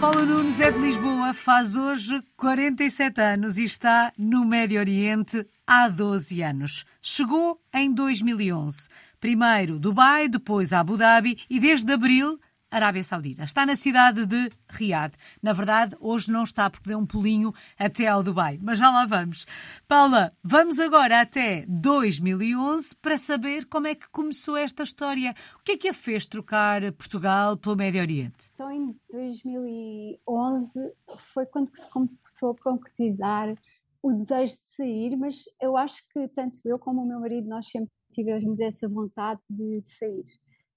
Paula 0.00 0.24
Nunes 0.24 0.58
é 0.60 0.70
de 0.70 0.78
Lisboa, 0.78 1.34
faz 1.34 1.76
hoje 1.76 2.22
47 2.34 3.20
anos 3.20 3.58
e 3.58 3.64
está 3.64 4.10
no 4.16 4.46
Médio 4.46 4.80
Oriente 4.80 5.46
há 5.66 5.88
12 5.88 6.42
anos. 6.42 6.86
Chegou 7.02 7.60
em 7.70 7.92
2011. 7.92 8.88
Primeiro 9.20 9.78
Dubai, 9.78 10.26
depois 10.26 10.72
Abu 10.72 10.96
Dhabi 10.96 11.36
e 11.50 11.60
desde 11.60 11.92
abril 11.92 12.40
Arábia 12.70 13.02
Saudita. 13.02 13.42
Está 13.42 13.66
na 13.66 13.74
cidade 13.74 14.24
de 14.24 14.50
Riad. 14.68 15.12
Na 15.42 15.52
verdade, 15.52 15.96
hoje 15.98 16.30
não 16.30 16.44
está 16.44 16.70
porque 16.70 16.88
deu 16.88 16.98
um 16.98 17.06
pulinho 17.06 17.52
até 17.78 18.06
ao 18.06 18.22
Dubai, 18.22 18.58
mas 18.62 18.78
já 18.78 18.90
lá 18.90 19.04
vamos. 19.04 19.44
Paula, 19.88 20.32
vamos 20.42 20.78
agora 20.78 21.20
até 21.20 21.64
2011 21.66 22.94
para 22.96 23.18
saber 23.18 23.66
como 23.66 23.88
é 23.88 23.94
que 23.94 24.08
começou 24.10 24.56
esta 24.56 24.84
história. 24.84 25.34
O 25.58 25.64
que 25.64 25.72
é 25.72 25.76
que 25.76 25.88
a 25.88 25.92
fez 25.92 26.26
trocar 26.26 26.80
Portugal 26.92 27.56
pelo 27.56 27.76
Médio 27.76 28.00
Oriente? 28.00 28.50
Então, 28.54 28.70
em 28.70 28.96
2011 29.10 30.92
foi 31.34 31.46
quando 31.46 31.76
se 31.76 31.88
começou 31.88 32.52
a 32.52 32.62
concretizar 32.62 33.52
o 34.02 34.12
desejo 34.12 34.54
de 34.54 34.64
sair, 34.76 35.16
mas 35.16 35.44
eu 35.60 35.76
acho 35.76 36.02
que 36.10 36.28
tanto 36.28 36.60
eu 36.64 36.78
como 36.78 37.02
o 37.02 37.06
meu 37.06 37.20
marido 37.20 37.48
nós 37.48 37.68
sempre 37.68 37.90
tivemos 38.12 38.58
essa 38.60 38.88
vontade 38.88 39.40
de 39.48 39.82
sair 39.82 40.24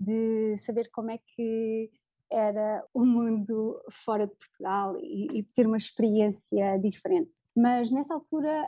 de 0.04 0.58
saber 0.58 0.90
como 0.92 1.12
é 1.12 1.18
que 1.18 1.92
era 2.32 2.84
o 2.94 3.06
mundo 3.06 3.80
fora 3.92 4.26
de 4.26 4.36
Portugal 4.36 4.98
e, 5.00 5.40
e 5.40 5.44
ter 5.44 5.68
uma 5.68 5.78
experiência 5.78 6.78
diferente. 6.80 7.32
Mas 7.56 7.92
nessa 7.92 8.16
altura, 8.16 8.68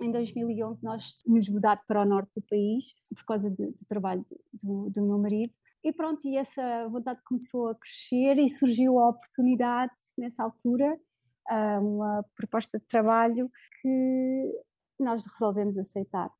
em 0.00 0.10
2011, 0.10 0.82
nós 0.82 1.18
nos 1.26 1.48
mudado 1.50 1.82
para 1.86 2.00
o 2.00 2.04
norte 2.06 2.32
do 2.34 2.42
país 2.42 2.94
por 3.14 3.24
causa 3.26 3.50
do, 3.50 3.70
do 3.70 3.86
trabalho 3.86 4.24
do, 4.52 4.88
do, 4.88 5.02
meu 5.02 5.18
marido. 5.18 5.52
E 5.84 5.92
pronto, 5.92 6.26
e 6.26 6.38
essa 6.38 6.88
vontade 6.88 7.20
começou 7.24 7.68
a 7.68 7.74
crescer 7.74 8.38
e 8.38 8.48
surgiu 8.48 8.98
a 8.98 9.10
oportunidade 9.10 9.92
nessa 10.16 10.42
altura, 10.42 10.98
uma 11.50 12.24
proposta 12.34 12.78
de 12.78 12.86
trabalho 12.86 13.50
que 13.80 14.52
nós 14.98 15.26
resolvemos 15.26 15.76
aceitar 15.76 16.30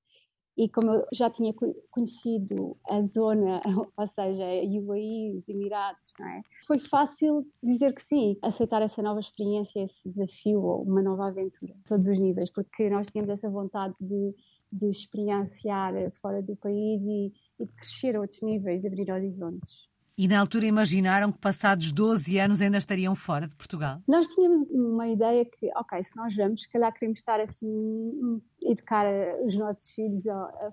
e 0.56 0.68
como 0.68 0.92
eu 0.92 1.06
já 1.12 1.30
tinha 1.30 1.54
conhecido 1.90 2.76
a 2.88 3.02
zona, 3.02 3.60
ou 3.96 4.06
seja, 4.06 4.44
a 4.44 4.80
UAE, 4.80 5.34
os 5.36 5.48
Emirados, 5.48 6.12
não 6.18 6.28
é? 6.28 6.42
Foi 6.66 6.78
fácil 6.78 7.46
dizer 7.62 7.94
que 7.94 8.02
sim, 8.02 8.36
aceitar 8.42 8.82
essa 8.82 9.02
nova 9.02 9.20
experiência, 9.20 9.82
esse 9.82 10.08
desafio 10.08 10.62
ou 10.62 10.82
uma 10.82 11.02
nova 11.02 11.28
aventura, 11.28 11.74
a 11.84 11.88
todos 11.88 12.06
os 12.06 12.18
níveis, 12.18 12.50
porque 12.50 12.90
nós 12.90 13.06
tínhamos 13.08 13.30
essa 13.30 13.48
vontade 13.48 13.94
de, 14.00 14.34
de 14.70 14.90
experienciar 14.90 15.94
fora 16.20 16.42
do 16.42 16.56
país 16.56 17.02
e, 17.02 17.32
e 17.58 17.66
de 17.66 17.72
crescer 17.72 18.16
a 18.16 18.20
outros 18.20 18.42
níveis, 18.42 18.82
de 18.82 18.88
abrir 18.88 19.10
horizontes. 19.10 19.91
E 20.16 20.28
na 20.28 20.40
altura 20.40 20.66
imaginaram 20.66 21.32
que 21.32 21.38
passados 21.38 21.90
12 21.90 22.38
anos 22.38 22.60
ainda 22.60 22.76
estariam 22.76 23.14
fora 23.14 23.48
de 23.48 23.56
Portugal? 23.56 24.02
Nós 24.06 24.28
tínhamos 24.28 24.70
uma 24.70 25.08
ideia 25.08 25.44
que, 25.44 25.70
ok, 25.74 26.02
se 26.02 26.16
nós 26.16 26.34
vamos, 26.36 26.62
se 26.62 26.70
calhar 26.70 26.92
queremos 26.92 27.18
estar 27.18 27.40
assim, 27.40 28.40
educar 28.62 29.06
os 29.44 29.56
nossos 29.56 29.90
filhos 29.90 30.26
a, 30.26 30.34
a, 30.34 30.72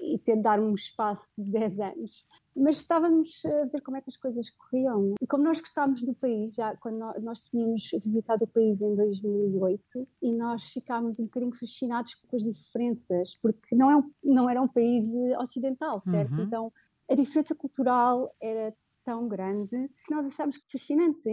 e 0.00 0.18
ter 0.18 0.36
dar 0.36 0.58
um 0.60 0.74
espaço 0.74 1.28
de 1.38 1.50
10 1.50 1.80
anos. 1.80 2.26
Mas 2.54 2.76
estávamos 2.78 3.40
a 3.46 3.64
ver 3.66 3.80
como 3.80 3.96
é 3.96 4.02
que 4.02 4.10
as 4.10 4.16
coisas 4.16 4.50
corriam. 4.50 5.14
E 5.20 5.26
como 5.26 5.44
nós 5.44 5.60
gostávamos 5.60 6.02
do 6.02 6.12
país, 6.12 6.54
já 6.54 6.76
quando 6.76 6.98
nós 7.22 7.42
tínhamos 7.42 7.88
visitado 8.02 8.44
o 8.44 8.48
país 8.48 8.82
em 8.82 8.94
2008, 8.94 10.08
e 10.20 10.32
nós 10.32 10.64
ficámos 10.64 11.18
um 11.18 11.24
bocadinho 11.24 11.54
fascinados 11.54 12.14
com 12.14 12.36
as 12.36 12.42
diferenças, 12.42 13.38
porque 13.40 13.74
não, 13.74 13.90
é 13.90 13.96
um, 13.96 14.10
não 14.22 14.50
era 14.50 14.60
um 14.60 14.68
país 14.68 15.06
ocidental, 15.38 16.00
certo? 16.00 16.34
Uhum. 16.34 16.42
Então 16.42 16.72
a 17.12 17.16
diferença 17.16 17.54
cultural 17.54 18.34
era 18.40 18.74
tão 19.04 19.28
grande 19.28 19.90
que 20.06 20.14
nós 20.14 20.26
achámos 20.26 20.58
fascinante, 20.70 21.28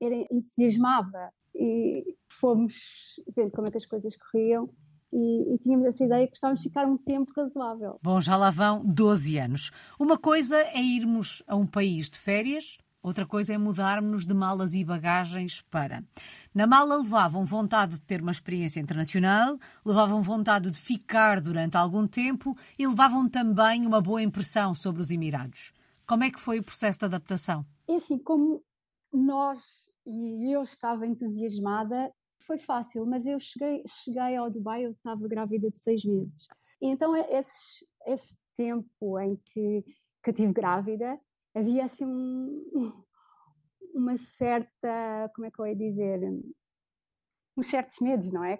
era 0.00 0.14
entusiasmava 0.30 1.30
e 1.54 2.16
fomos 2.28 3.16
vendo 3.34 3.50
como 3.50 3.66
é 3.66 3.70
que 3.70 3.76
as 3.76 3.86
coisas 3.86 4.16
corriam 4.16 4.70
e, 5.12 5.54
e, 5.54 5.58
tínhamos 5.58 5.86
essa 5.86 6.04
ideia 6.04 6.26
que 6.26 6.32
gostávamos 6.32 6.60
de 6.62 6.68
ficar 6.68 6.86
um 6.86 6.98
tempo 6.98 7.32
razoável. 7.34 7.98
Bom, 8.02 8.20
já 8.20 8.36
lá 8.36 8.50
vão 8.50 8.84
12 8.84 9.38
anos. 9.38 9.70
Uma 9.98 10.18
coisa 10.18 10.56
é 10.58 10.80
irmos 10.80 11.42
a 11.46 11.56
um 11.56 11.66
país 11.66 12.10
de 12.10 12.18
férias, 12.18 12.76
outra 13.08 13.26
coisa 13.26 13.52
é 13.52 13.58
mudarmos 13.58 14.24
de 14.24 14.34
malas 14.34 14.74
e 14.74 14.84
bagagens 14.84 15.62
para. 15.62 16.04
Na 16.54 16.66
mala 16.66 16.96
levavam 16.96 17.44
vontade 17.44 17.94
de 17.94 18.00
ter 18.02 18.22
uma 18.22 18.30
experiência 18.30 18.80
internacional, 18.80 19.58
levavam 19.84 20.22
vontade 20.22 20.70
de 20.70 20.78
ficar 20.78 21.40
durante 21.40 21.76
algum 21.76 22.06
tempo 22.06 22.56
e 22.78 22.86
levavam 22.86 23.28
também 23.28 23.86
uma 23.86 24.00
boa 24.00 24.22
impressão 24.22 24.74
sobre 24.74 25.02
os 25.02 25.10
Emirados. 25.10 25.72
Como 26.06 26.24
é 26.24 26.30
que 26.30 26.40
foi 26.40 26.58
o 26.58 26.62
processo 26.62 27.00
de 27.00 27.04
adaptação? 27.06 27.66
É 27.88 27.96
assim, 27.96 28.18
como 28.18 28.62
nós 29.12 29.62
e 30.06 30.52
eu 30.52 30.62
estava 30.62 31.06
entusiasmada, 31.06 32.10
foi 32.40 32.58
fácil, 32.58 33.04
mas 33.04 33.26
eu 33.26 33.38
cheguei, 33.38 33.82
cheguei 33.86 34.36
ao 34.36 34.50
Dubai, 34.50 34.86
eu 34.86 34.92
estava 34.92 35.28
grávida 35.28 35.70
de 35.70 35.78
seis 35.78 36.02
meses. 36.02 36.48
E 36.80 36.88
então 36.88 37.14
esse, 37.14 37.86
esse 38.06 38.38
tempo 38.56 39.18
em 39.20 39.36
que, 39.36 39.82
que 40.22 40.30
eu 40.30 40.32
estive 40.32 40.52
grávida, 40.52 41.20
havia 41.54 41.84
assim 41.84 42.04
um, 42.04 42.64
uma 43.94 44.16
certa, 44.16 45.30
como 45.34 45.46
é 45.46 45.50
que 45.50 45.60
eu 45.60 45.66
ia 45.66 45.76
dizer, 45.76 46.20
uns 47.56 47.66
certos 47.66 47.98
medos, 48.00 48.32
não 48.32 48.44
é? 48.44 48.58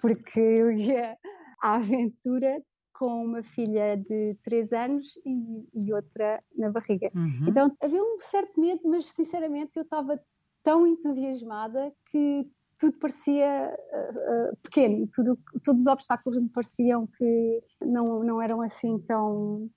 Porque 0.00 0.40
eu 0.40 0.72
ia 0.72 1.16
à 1.62 1.76
aventura 1.76 2.62
com 2.92 3.24
uma 3.24 3.42
filha 3.42 3.96
de 3.96 4.36
3 4.44 4.72
anos 4.72 5.06
e, 5.26 5.68
e 5.74 5.92
outra 5.92 6.42
na 6.56 6.70
barriga. 6.70 7.10
Uhum. 7.14 7.48
Então 7.48 7.76
havia 7.80 8.02
um 8.02 8.18
certo 8.18 8.60
medo, 8.60 8.80
mas 8.84 9.06
sinceramente 9.06 9.76
eu 9.76 9.82
estava 9.82 10.20
tão 10.62 10.86
entusiasmada 10.86 11.92
que 12.10 12.48
tudo 12.78 12.98
parecia 12.98 13.76
uh, 13.92 14.52
uh, 14.52 14.56
pequeno, 14.62 15.08
tudo, 15.12 15.38
todos 15.64 15.82
os 15.82 15.86
obstáculos 15.86 16.36
me 16.36 16.48
pareciam 16.48 17.06
que 17.06 17.62
não, 17.80 18.24
não 18.24 18.42
eram 18.42 18.60
assim 18.60 18.98
tão, 19.00 19.68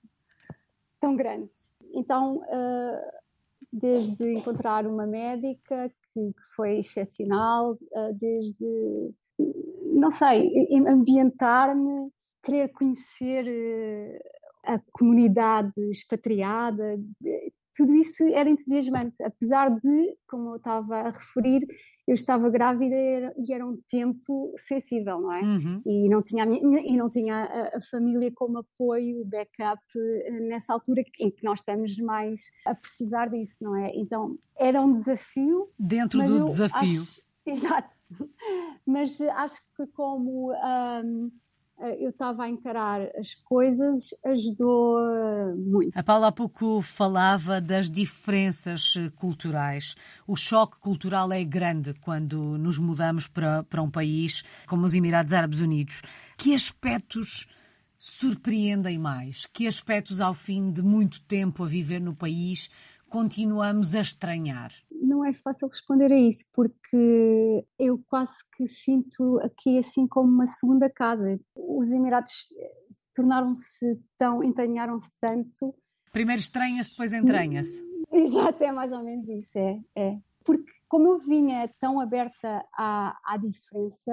tão 1.00 1.14
grandes. 1.14 1.72
Então, 1.94 2.36
uh, 2.36 3.00
desde 3.72 4.32
encontrar 4.32 4.86
uma 4.86 5.06
médica 5.06 5.90
que, 6.12 6.32
foi 6.54 6.78
excepcional, 6.78 7.76
desde, 8.18 9.12
não 9.92 10.10
sei, 10.10 10.50
ambientar-me 10.88 12.10
querer 12.46 12.68
conhecer 12.68 13.44
eh, 13.46 14.18
a 14.64 14.80
comunidade 14.92 15.72
expatriada, 15.90 16.96
tudo 17.76 17.94
isso 17.94 18.22
era 18.22 18.48
entusiasmante, 18.48 19.14
apesar 19.22 19.68
de, 19.68 20.16
como 20.28 20.50
eu 20.50 20.56
estava 20.56 20.96
a 20.96 21.10
referir, 21.10 21.66
eu 22.06 22.14
estava 22.14 22.48
grávida 22.48 22.94
e 23.36 23.52
era 23.52 23.66
um 23.66 23.76
tempo 23.88 24.54
sensível, 24.58 25.20
não 25.20 25.32
é? 25.32 25.42
Uhum. 25.42 25.82
E 25.84 26.08
não 26.08 26.22
tinha, 26.22 26.44
a 26.44 26.46
minha, 26.46 26.80
e 26.80 26.96
não 26.96 27.10
tinha 27.10 27.34
a, 27.34 27.78
a, 27.78 27.80
família 27.80 28.30
como 28.32 28.58
apoio, 28.58 29.24
backup, 29.24 29.82
eh, 29.96 30.40
nessa 30.40 30.72
altura 30.72 31.02
em 31.18 31.30
que 31.30 31.44
nós 31.44 31.60
estamos 31.60 31.96
mais 31.98 32.42
a 32.64 32.74
precisar 32.74 33.28
disso, 33.28 33.56
não 33.60 33.74
é? 33.74 33.90
Então 33.94 34.38
era 34.56 34.80
um 34.80 34.92
desafio. 34.92 35.68
Dentro 35.78 36.24
do 36.24 36.44
desafio. 36.44 37.02
Acho, 37.02 37.22
exato. 37.44 37.96
Mas 38.86 39.20
acho 39.20 39.60
que 39.76 39.86
como. 39.88 40.52
Um, 40.52 41.30
eu 41.78 42.10
estava 42.10 42.44
a 42.44 42.48
encarar 42.48 43.02
as 43.16 43.34
coisas, 43.44 44.14
ajudou 44.24 44.98
eh, 44.98 45.54
muito. 45.54 45.98
A 45.98 46.02
Paula 46.02 46.28
há 46.28 46.32
pouco 46.32 46.80
falava 46.80 47.60
das 47.60 47.90
diferenças 47.90 48.94
eh, 48.96 49.10
culturais. 49.14 49.94
O 50.26 50.36
choque 50.36 50.80
cultural 50.80 51.30
é 51.32 51.44
grande 51.44 51.92
quando 51.94 52.56
nos 52.56 52.78
mudamos 52.78 53.28
para, 53.28 53.62
para 53.64 53.82
um 53.82 53.90
país 53.90 54.42
como 54.66 54.86
os 54.86 54.94
Emirados 54.94 55.34
Árabes 55.34 55.60
Unidos. 55.60 56.00
Que 56.36 56.54
aspectos 56.54 57.46
surpreendem 57.98 58.98
mais? 58.98 59.44
Que 59.44 59.66
aspectos, 59.66 60.20
ao 60.20 60.32
fim 60.32 60.70
de 60.72 60.82
muito 60.82 61.20
tempo 61.22 61.62
a 61.62 61.66
viver 61.66 62.00
no 62.00 62.14
país, 62.14 62.70
continuamos 63.08 63.94
a 63.94 64.00
estranhar? 64.00 64.72
Não 65.16 65.24
é 65.24 65.32
fácil 65.32 65.68
responder 65.68 66.12
a 66.12 66.18
isso, 66.18 66.44
porque 66.52 67.66
eu 67.78 67.98
quase 68.06 68.36
que 68.54 68.68
sinto 68.68 69.40
aqui 69.40 69.78
assim 69.78 70.06
como 70.06 70.30
uma 70.30 70.46
segunda 70.46 70.90
casa. 70.90 71.40
Os 71.56 71.90
Emirados 71.90 72.52
tornaram-se 73.14 73.98
tão, 74.18 74.44
entranharam-se 74.44 75.10
tanto. 75.18 75.74
Primeiro 76.12 76.38
estranha-se, 76.38 76.90
depois 76.90 77.14
entranha-se. 77.14 77.82
Exato, 78.12 78.62
é 78.62 78.70
mais 78.70 78.92
ou 78.92 79.02
menos 79.02 79.26
isso, 79.26 79.58
é, 79.58 79.80
é. 79.96 80.18
Porque 80.44 80.70
como 80.86 81.08
eu 81.08 81.18
vinha 81.18 81.66
tão 81.80 81.98
aberta 81.98 82.62
à, 82.74 83.18
à 83.24 83.38
diferença, 83.38 84.12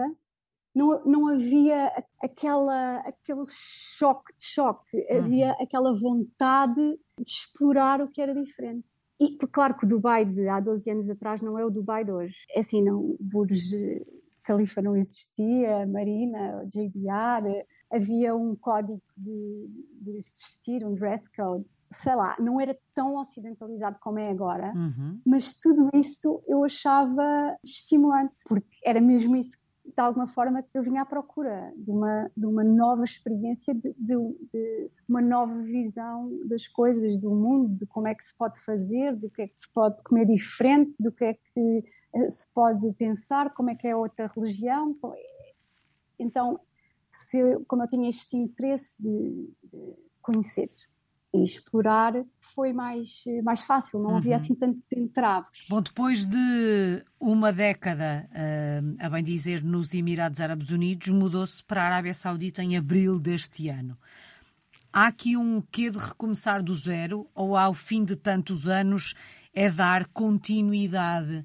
não, 0.73 1.03
não 1.05 1.27
havia 1.27 1.91
aquela, 2.21 2.99
aquele 2.99 3.43
choque 3.49 4.33
de 4.37 4.45
choque, 4.45 4.97
uhum. 4.97 5.17
havia 5.17 5.51
aquela 5.59 5.93
vontade 5.93 6.97
de 7.19 7.29
explorar 7.29 8.01
o 8.01 8.07
que 8.07 8.21
era 8.21 8.33
diferente. 8.33 8.87
E 9.19 9.37
claro 9.51 9.75
que 9.75 9.85
o 9.85 9.87
Dubai 9.87 10.25
de 10.25 10.47
há 10.47 10.59
12 10.59 10.89
anos 10.89 11.09
atrás 11.09 11.41
não 11.41 11.57
é 11.57 11.65
o 11.65 11.69
Dubai 11.69 12.03
de 12.03 12.11
hoje. 12.11 12.35
É 12.53 12.59
assim, 12.59 12.81
não, 12.81 13.15
Burj 13.19 14.03
Khalifa 14.43 14.81
não 14.81 14.95
existia, 14.95 15.85
Marina, 15.87 16.65
JBR, 16.65 17.65
havia 17.91 18.35
um 18.35 18.55
código 18.55 19.01
de, 19.15 19.69
de 20.01 20.25
vestir, 20.37 20.85
um 20.85 20.93
dress 20.93 21.29
code. 21.33 21.65
sei 21.91 22.15
lá, 22.15 22.35
não 22.39 22.59
era 22.59 22.77
tão 22.93 23.15
ocidentalizado 23.15 23.97
como 24.01 24.19
é 24.19 24.29
agora, 24.29 24.73
uhum. 24.75 25.21
mas 25.25 25.53
tudo 25.53 25.89
isso 25.93 26.43
eu 26.47 26.63
achava 26.63 27.55
estimulante, 27.63 28.35
porque 28.47 28.77
era 28.83 28.99
mesmo 28.99 29.35
isso 29.35 29.57
de 29.95 30.01
alguma 30.01 30.27
forma 30.27 30.65
eu 30.73 30.81
vinha 30.81 31.01
à 31.01 31.05
procura 31.05 31.71
de 31.75 31.91
uma, 31.91 32.31
de 32.35 32.45
uma 32.45 32.63
nova 32.63 33.03
experiência, 33.03 33.73
de, 33.73 33.93
de, 33.97 34.15
de, 34.51 34.91
uma 35.07 35.21
nova 35.21 35.61
visão 35.61 36.31
das 36.45 36.67
coisas, 36.67 37.19
do 37.19 37.31
mundo, 37.31 37.75
de 37.75 37.85
como 37.85 38.07
é 38.07 38.15
que 38.15 38.25
se 38.25 38.35
pode 38.35 38.59
fazer, 38.59 39.15
do 39.15 39.29
que 39.29 39.43
é 39.43 39.47
que 39.47 39.59
se 39.59 39.71
pode 39.71 40.01
comer 40.03 40.25
diferente, 40.25 40.93
do 40.99 41.11
que 41.11 41.25
é 41.25 41.33
que 41.33 41.83
eh, 42.15 42.29
se 42.29 42.51
pode 42.53 42.91
pensar, 42.93 43.53
como 43.53 43.69
é 43.69 43.75
que 43.75 43.87
é 43.87 43.95
outra 43.95 44.31
religião. 44.35 44.97
Então, 46.17 46.59
se 47.11 47.39
eu, 47.39 47.63
como 47.67 47.83
eu 47.83 47.87
tinha 47.87 48.09
este 48.09 48.35
interesse 48.35 48.95
de, 48.99 49.49
de 49.63 49.95
conhecer 50.21 50.71
e 51.33 51.43
explorar, 51.43 52.13
foi 52.53 52.71
mais, 52.71 53.23
mais 53.43 53.63
fácil, 53.63 53.99
não 53.99 54.11
uhum. 54.11 54.17
havia 54.17 54.35
assim 54.35 54.53
tantos 54.53 54.91
entraves. 54.91 55.65
Bom, 55.67 55.81
depois 55.81 56.25
de 56.25 57.03
uma 57.19 57.51
década, 57.51 58.29
uh, 58.31 58.95
a 58.99 59.09
bem 59.09 59.23
dizer, 59.23 59.63
nos 59.63 59.93
Emirados 59.93 60.39
Árabes 60.39 60.69
Unidos, 60.69 61.07
mudou-se 61.09 61.63
para 61.63 61.81
a 61.81 61.85
Arábia 61.85 62.13
Saudita 62.13 62.63
em 62.63 62.77
abril 62.77 63.19
deste 63.19 63.69
ano. 63.69 63.97
Há 64.91 65.07
aqui 65.07 65.35
um 65.35 65.59
quê 65.59 65.89
de 65.89 65.97
recomeçar 65.97 66.61
do 66.61 66.75
zero 66.75 67.27
ou 67.33 67.57
ao 67.57 67.73
fim 67.73 68.03
de 68.03 68.15
tantos 68.15 68.67
anos 68.67 69.15
é 69.51 69.69
dar 69.69 70.05
continuidade 70.09 71.43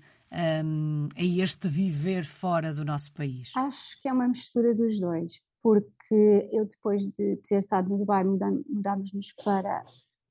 um, 0.62 1.08
a 1.16 1.24
este 1.24 1.66
viver 1.66 2.24
fora 2.24 2.74
do 2.74 2.84
nosso 2.84 3.10
país? 3.12 3.52
Acho 3.56 4.00
que 4.02 4.08
é 4.08 4.12
uma 4.12 4.28
mistura 4.28 4.74
dos 4.74 5.00
dois 5.00 5.40
porque 5.62 6.48
eu 6.52 6.64
depois 6.64 7.06
de 7.06 7.36
ter 7.36 7.58
estado 7.58 7.88
no 7.88 7.98
Dubai 7.98 8.24
mudámos-nos 8.24 9.32
para 9.44 9.84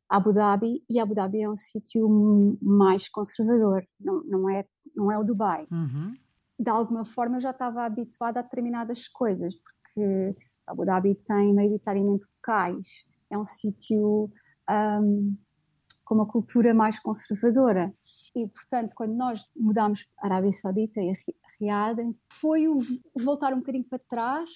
Abu 0.10 0.32
Dhabi 0.32 0.84
e 0.90 1.00
Abu 1.00 1.14
Dhabi 1.14 1.42
é 1.42 1.50
um 1.50 1.56
sítio 1.56 2.58
mais 2.62 3.10
conservador, 3.10 3.86
não, 4.00 4.24
não, 4.24 4.50
é, 4.50 4.66
não 4.96 5.12
é 5.12 5.18
o 5.18 5.24
Dubai. 5.24 5.68
Uhum. 5.70 6.14
De 6.60 6.70
alguma 6.70 7.04
forma 7.04 7.38
eu 7.38 7.42
já 7.42 7.52
estava 7.52 7.84
habituada 7.84 8.40
a 8.40 8.44
determinadas 8.44 9.08
coisas, 9.08 9.56
porque 9.56 10.36
Abu 10.66 10.86
Dhabi 10.86 11.16
tem 11.16 11.54
maioritariamente 11.54 12.26
locais, 12.38 12.88
é 13.30 13.38
um 13.38 13.46
sítio 13.46 14.32
um, 14.70 15.38
com 16.06 16.16
uma 16.16 16.26
cultura 16.26 16.74
mais 16.74 17.00
conservadora. 17.00 17.94
E, 18.34 18.48
portanto, 18.48 18.94
quando 18.96 19.14
nós 19.14 19.46
mudámos 19.56 20.06
para 20.16 20.24
a 20.24 20.38
Arábia 20.38 20.54
Saudita 20.54 21.02
e 21.02 21.12
a 21.12 21.16
Riad, 21.60 22.12
foi 22.40 22.68
o 22.68 22.78
voltar 23.20 23.54
um 23.54 23.58
bocadinho 23.58 23.84
para 23.84 24.00
trás 24.00 24.50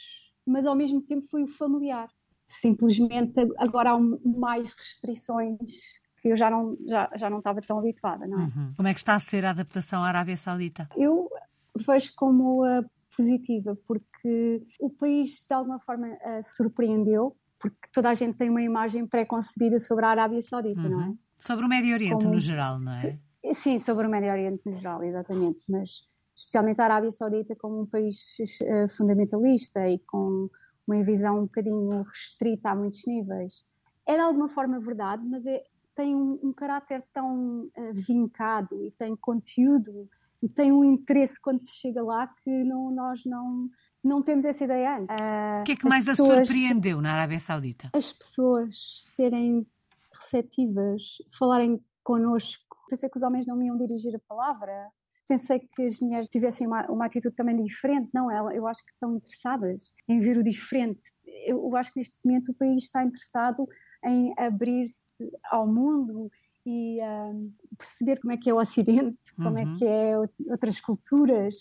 mas 0.45 0.65
ao 0.65 0.75
mesmo 0.75 1.01
tempo 1.01 1.27
foi 1.27 1.43
o 1.43 1.47
familiar. 1.47 2.09
Simplesmente 2.45 3.33
agora 3.57 3.91
há 3.91 3.99
mais 3.99 4.73
restrições 4.73 6.01
que 6.21 6.29
eu 6.29 6.37
já 6.37 6.49
não, 6.49 6.77
já, 6.87 7.09
já 7.15 7.29
não 7.29 7.39
estava 7.39 7.61
tão 7.61 7.79
habituada, 7.79 8.27
não 8.27 8.41
é? 8.41 8.43
Uhum. 8.43 8.73
Como 8.77 8.87
é 8.87 8.93
que 8.93 8.99
está 8.99 9.15
a 9.15 9.19
ser 9.19 9.43
a 9.43 9.49
adaptação 9.49 10.03
à 10.03 10.07
Arábia 10.07 10.37
Saudita? 10.37 10.87
Eu 10.95 11.29
vejo 11.75 12.13
como 12.15 12.63
uh, 12.63 12.85
positiva, 13.15 13.75
porque 13.87 14.63
o 14.79 14.89
país 14.89 15.45
de 15.47 15.53
alguma 15.53 15.79
forma 15.79 16.07
uh, 16.07 16.43
surpreendeu, 16.43 17.35
porque 17.59 17.77
toda 17.91 18.09
a 18.09 18.13
gente 18.13 18.37
tem 18.37 18.49
uma 18.49 18.61
imagem 18.61 19.05
pré-concebida 19.07 19.79
sobre 19.79 20.05
a 20.05 20.09
Arábia 20.09 20.41
Saudita, 20.41 20.81
uhum. 20.81 20.89
não 20.89 21.01
é? 21.01 21.05
Uhum. 21.07 21.17
Sobre 21.39 21.65
o 21.65 21.69
Médio 21.69 21.93
Oriente 21.93 22.23
como... 22.23 22.33
no 22.33 22.39
geral, 22.39 22.79
não 22.79 22.91
é? 22.91 23.17
Sim, 23.53 23.79
sobre 23.79 24.05
o 24.05 24.09
Médio 24.09 24.31
Oriente 24.31 24.61
no 24.63 24.77
geral, 24.77 25.03
exatamente, 25.03 25.59
mas 25.67 26.03
especialmente 26.41 26.81
a 26.81 26.85
Arábia 26.85 27.11
Saudita 27.11 27.55
como 27.55 27.81
um 27.81 27.85
país 27.85 28.35
uh, 28.39 28.89
fundamentalista 28.89 29.87
e 29.87 29.99
com 29.99 30.49
uma 30.87 31.03
visão 31.03 31.39
um 31.39 31.43
bocadinho 31.43 32.03
restrita 32.03 32.69
a 32.69 32.75
muitos 32.75 33.05
níveis. 33.05 33.63
É 34.05 34.15
de 34.15 34.21
alguma 34.21 34.49
forma 34.49 34.79
verdade, 34.79 35.23
mas 35.25 35.45
é, 35.45 35.63
tem 35.95 36.15
um, 36.15 36.39
um 36.43 36.53
caráter 36.53 37.03
tão 37.13 37.65
uh, 37.65 37.93
vincado 37.93 38.83
e 38.85 38.91
tem 38.91 39.15
conteúdo 39.15 40.09
e 40.41 40.49
tem 40.49 40.71
um 40.71 40.83
interesse 40.83 41.39
quando 41.39 41.61
se 41.61 41.71
chega 41.71 42.01
lá 42.01 42.27
que 42.43 42.63
não, 42.63 42.89
nós 42.89 43.21
não, 43.25 43.69
não 44.03 44.21
temos 44.23 44.43
essa 44.43 44.63
ideia 44.63 44.97
antes. 44.97 45.15
Uh, 45.15 45.61
o 45.61 45.63
que 45.63 45.71
é 45.73 45.75
que 45.75 45.87
mais 45.87 46.05
pessoas, 46.05 46.31
a 46.31 46.45
surpreendeu 46.45 46.99
na 46.99 47.13
Arábia 47.13 47.39
Saudita? 47.39 47.89
As 47.93 48.11
pessoas 48.11 48.75
serem 49.15 49.65
receptivas, 50.11 51.03
falarem 51.37 51.79
connosco. 52.03 52.75
Pensei 52.89 53.07
que 53.07 53.17
os 53.17 53.23
homens 53.23 53.45
não 53.45 53.55
me 53.55 53.67
iam 53.67 53.77
dirigir 53.77 54.13
a 54.15 54.19
palavra 54.27 54.91
pensei 55.31 55.59
que 55.59 55.83
as 55.83 55.97
mulheres 56.01 56.29
tivessem 56.29 56.67
uma, 56.67 56.85
uma 56.87 57.05
atitude 57.05 57.33
também 57.33 57.55
diferente. 57.63 58.09
Não, 58.13 58.29
ela, 58.29 58.53
eu 58.53 58.67
acho 58.67 58.83
que 58.85 58.91
estão 58.91 59.15
interessadas 59.15 59.93
em 60.09 60.19
ver 60.19 60.37
o 60.37 60.43
diferente. 60.43 61.01
Eu, 61.45 61.73
acho 61.77 61.93
que 61.93 61.99
neste 61.99 62.19
momento 62.25 62.51
o 62.51 62.53
país 62.53 62.83
está 62.83 63.01
interessado 63.01 63.65
em 64.03 64.33
abrir-se 64.37 65.31
ao 65.49 65.65
mundo 65.65 66.29
e 66.65 66.99
uh, 66.99 67.53
perceber 67.77 68.19
como 68.19 68.33
é 68.33 68.37
que 68.37 68.49
é 68.49 68.53
o 68.53 68.59
Ocidente, 68.59 69.33
como 69.35 69.57
é 69.57 69.63
uhum. 69.63 69.73
é 69.73 69.77
que 69.77 69.85
é 69.85 70.17
outras 70.51 70.81
culturas. 70.81 71.55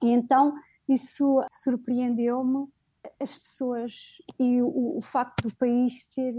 E 0.00 0.10
então 0.10 0.54
isso 0.88 1.44
surpreendeu-me 1.50 2.68
as 3.20 3.36
pessoas 3.36 3.92
e 4.38 4.62
o, 4.62 4.98
o, 4.98 5.00
facto 5.02 5.48
do 5.48 5.56
país 5.56 6.04
ter, 6.14 6.32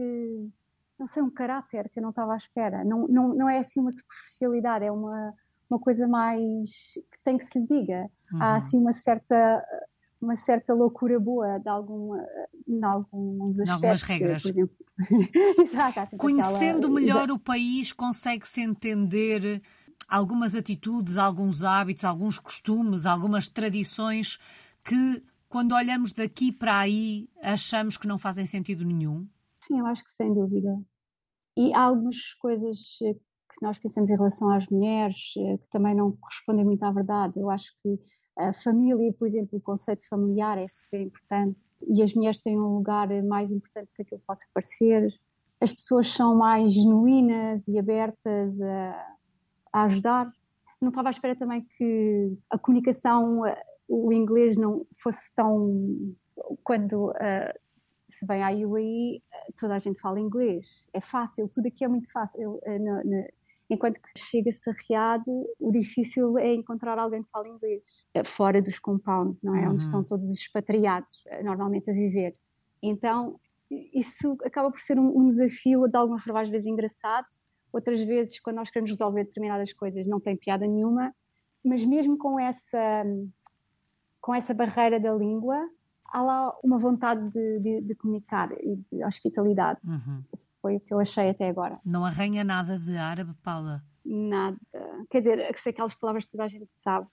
não 0.97 1.05
sei, 1.05 1.21
um 1.21 1.29
caráter 1.29 1.89
que 1.89 1.99
eu 1.99 2.03
não 2.03 2.11
estava 2.11 2.33
à 2.33 2.37
espera. 2.37 2.85
Não, 2.85 3.09
não, 3.09 3.35
não 3.35 3.49
é 3.49 3.57
assim 3.59 3.81
uma 3.81 3.91
superficialidade, 3.91 4.85
é 4.85 4.91
uma 4.91 5.33
uma 5.69 5.79
coisa 5.79 6.07
mais 6.07 6.69
que 7.11 7.19
tem 7.23 7.37
que 7.37 7.45
se 7.45 7.59
lhe 7.59 7.67
diga. 7.67 8.09
Uhum. 8.31 8.41
Há 8.41 8.55
assim 8.55 8.79
uma 8.79 8.93
certa 8.93 9.63
uma 10.21 10.35
certa 10.35 10.73
loucura 10.73 11.17
boa 11.19 11.59
de 11.59 11.69
alguma 11.69 12.25
em 12.67 12.83
alguns 12.83 13.59
aspectos, 13.59 13.69
algumas 13.69 14.01
regras. 14.01 14.43
por 14.43 14.49
exemplo. 14.49 14.75
Exato, 15.61 16.17
Conhecendo 16.17 16.87
aquela... 16.87 16.93
melhor 16.93 17.31
o 17.31 17.39
país, 17.39 17.93
consegue-se 17.93 18.61
entender 18.61 19.61
algumas 20.07 20.55
atitudes, 20.55 21.17
alguns 21.17 21.63
hábitos, 21.63 22.03
alguns 22.03 22.37
costumes, 22.37 23.05
algumas 23.05 23.47
tradições 23.47 24.37
que 24.83 25.23
quando 25.47 25.73
olhamos 25.73 26.13
daqui 26.13 26.51
para 26.51 26.79
aí 26.79 27.29
achamos 27.41 27.97
que 27.97 28.07
não 28.07 28.17
fazem 28.17 28.45
sentido 28.45 28.85
nenhum? 28.85 29.27
Sim, 29.65 29.79
eu 29.79 29.85
acho 29.87 30.03
que 30.03 30.11
sem 30.11 30.33
dúvida. 30.33 30.79
E 31.57 31.73
há 31.73 31.81
algumas 31.81 32.33
coisas 32.35 32.99
que 33.59 33.65
nós 33.65 33.77
pensamos 33.77 34.09
em 34.09 34.15
relação 34.15 34.49
às 34.49 34.65
mulheres, 34.67 35.33
eh, 35.37 35.57
que 35.57 35.69
também 35.69 35.93
não 35.93 36.13
correspondem 36.13 36.63
muito 36.63 36.81
à 36.83 36.91
verdade. 36.91 37.33
Eu 37.37 37.49
acho 37.49 37.71
que 37.83 37.99
a 38.37 38.53
família, 38.53 39.13
por 39.13 39.27
exemplo, 39.27 39.59
o 39.59 39.61
conceito 39.61 40.07
familiar 40.07 40.57
é 40.57 40.65
super 40.67 41.01
importante 41.01 41.59
e 41.85 42.01
as 42.01 42.13
mulheres 42.13 42.39
têm 42.39 42.57
um 42.57 42.75
lugar 42.75 43.09
mais 43.23 43.51
importante 43.51 43.93
que 43.93 44.01
aquilo 44.01 44.21
que 44.21 44.25
possa 44.25 44.45
parecer. 44.53 45.09
As 45.59 45.73
pessoas 45.73 46.07
são 46.07 46.35
mais 46.35 46.73
genuínas 46.73 47.67
e 47.67 47.77
abertas 47.77 48.59
a, 48.61 49.15
a 49.73 49.83
ajudar. 49.83 50.31
Não 50.81 50.87
estava 50.87 51.09
à 51.09 51.11
espera 51.11 51.35
também 51.35 51.67
que 51.77 52.37
a 52.49 52.57
comunicação, 52.57 53.45
eh, 53.45 53.61
o 53.89 54.13
inglês 54.13 54.57
não 54.57 54.85
fosse 55.03 55.33
tão. 55.35 56.15
Quando 56.63 57.09
uh, 57.09 57.59
se 58.07 58.25
vem 58.25 58.41
à 58.41 58.49
UAE, 58.51 59.21
toda 59.59 59.75
a 59.75 59.79
gente 59.79 59.99
fala 59.99 60.17
inglês. 60.17 60.65
É 60.93 61.01
fácil, 61.01 61.49
tudo 61.49 61.67
aqui 61.67 61.83
é 61.83 61.87
muito 61.89 62.09
fácil. 62.09 62.53
Uh, 62.65 63.38
enquanto 63.69 64.01
que 64.01 64.19
chega-se 64.19 64.69
a 64.69 64.73
Riad, 64.73 65.23
o 65.59 65.71
difícil 65.71 66.37
é 66.37 66.53
encontrar 66.53 66.97
alguém 66.97 67.23
que 67.23 67.29
fale 67.29 67.49
inglês, 67.49 67.83
eh, 68.13 68.23
fora 68.23 68.61
dos 68.61 68.79
compounds, 68.79 69.43
não 69.43 69.55
é? 69.55 69.65
Uhum. 69.65 69.73
Onde 69.73 69.83
estão 69.83 70.03
todos 70.03 70.27
os 70.27 70.37
expatriados, 70.37 71.23
eh, 71.27 71.43
normalmente 71.43 71.89
a 71.89 71.93
viver. 71.93 72.33
Então, 72.81 73.39
isso 73.69 74.37
acaba 74.43 74.71
por 74.71 74.79
ser 74.79 74.97
um, 74.97 75.15
um 75.15 75.29
desafio, 75.29 75.87
de 75.87 75.97
alguma 75.97 76.19
forma, 76.19 76.41
às 76.41 76.49
vezes 76.49 76.65
engraçado, 76.65 77.27
outras 77.71 78.01
vezes, 78.01 78.39
quando 78.39 78.55
nós 78.55 78.71
queremos 78.71 78.89
resolver 78.89 79.25
determinadas 79.25 79.71
coisas, 79.73 80.07
não 80.07 80.19
tem 80.19 80.35
piada 80.35 80.65
nenhuma, 80.65 81.13
mas 81.63 81.85
mesmo 81.85 82.17
com 82.17 82.39
essa, 82.39 83.03
com 84.19 84.33
essa 84.33 84.53
barreira 84.53 84.99
da 84.99 85.13
língua, 85.13 85.57
há 86.05 86.21
lá 86.23 86.57
uma 86.63 86.79
vontade 86.79 87.29
de, 87.29 87.59
de, 87.59 87.81
de 87.81 87.95
comunicar 87.95 88.51
e 88.59 88.77
de 88.91 89.05
hospitalidade. 89.05 89.79
Uhum. 89.83 90.23
Foi 90.61 90.75
o 90.75 90.79
que 90.79 90.93
eu 90.93 90.99
achei 90.99 91.29
até 91.29 91.49
agora. 91.49 91.79
Não 91.85 92.03
arranha 92.03 92.43
nada 92.43 92.77
de 92.77 92.97
árabe, 92.97 93.33
Paula? 93.43 93.83
Nada. 94.05 94.57
Quer 95.09 95.19
dizer, 95.19 95.57
sei 95.57 95.71
aquelas 95.71 95.93
palavras 95.93 96.25
que 96.25 96.31
toda 96.31 96.43
a 96.43 96.47
gente 96.47 96.71
sabe. 96.71 97.07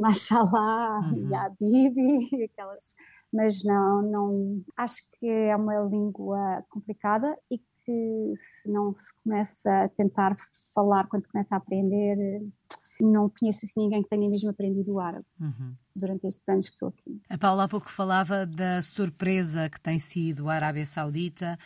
Mashallah, 0.00 1.00
uhum. 1.00 1.30
Ya 1.30 1.48
Bibi, 1.60 2.44
aquelas. 2.44 2.94
Mas 3.32 3.64
não, 3.64 4.02
não. 4.02 4.64
Acho 4.76 5.02
que 5.18 5.26
é 5.26 5.56
uma 5.56 5.80
língua 5.80 6.64
complicada 6.68 7.36
e 7.50 7.58
que 7.58 8.32
se 8.36 8.68
não 8.68 8.94
se 8.94 9.12
começa 9.22 9.84
a 9.84 9.88
tentar 9.88 10.36
falar, 10.74 11.06
quando 11.08 11.22
se 11.22 11.28
começa 11.28 11.54
a 11.54 11.58
aprender, 11.58 12.42
não 13.00 13.28
conheço 13.28 13.64
assim 13.64 13.80
ninguém 13.80 14.02
que 14.02 14.08
tenha 14.08 14.28
mesmo 14.28 14.50
aprendido 14.50 14.92
o 14.92 15.00
árabe 15.00 15.26
uhum. 15.40 15.74
durante 15.94 16.26
estes 16.26 16.48
anos 16.48 16.68
que 16.68 16.74
estou 16.74 16.88
aqui. 16.88 17.20
A 17.28 17.36
Paula 17.36 17.64
há 17.64 17.68
pouco 17.68 17.90
falava 17.90 18.46
da 18.46 18.80
surpresa 18.82 19.68
que 19.68 19.80
tem 19.80 19.98
sido 19.98 20.48
a 20.48 20.54
Arábia 20.54 20.86
Saudita, 20.86 21.58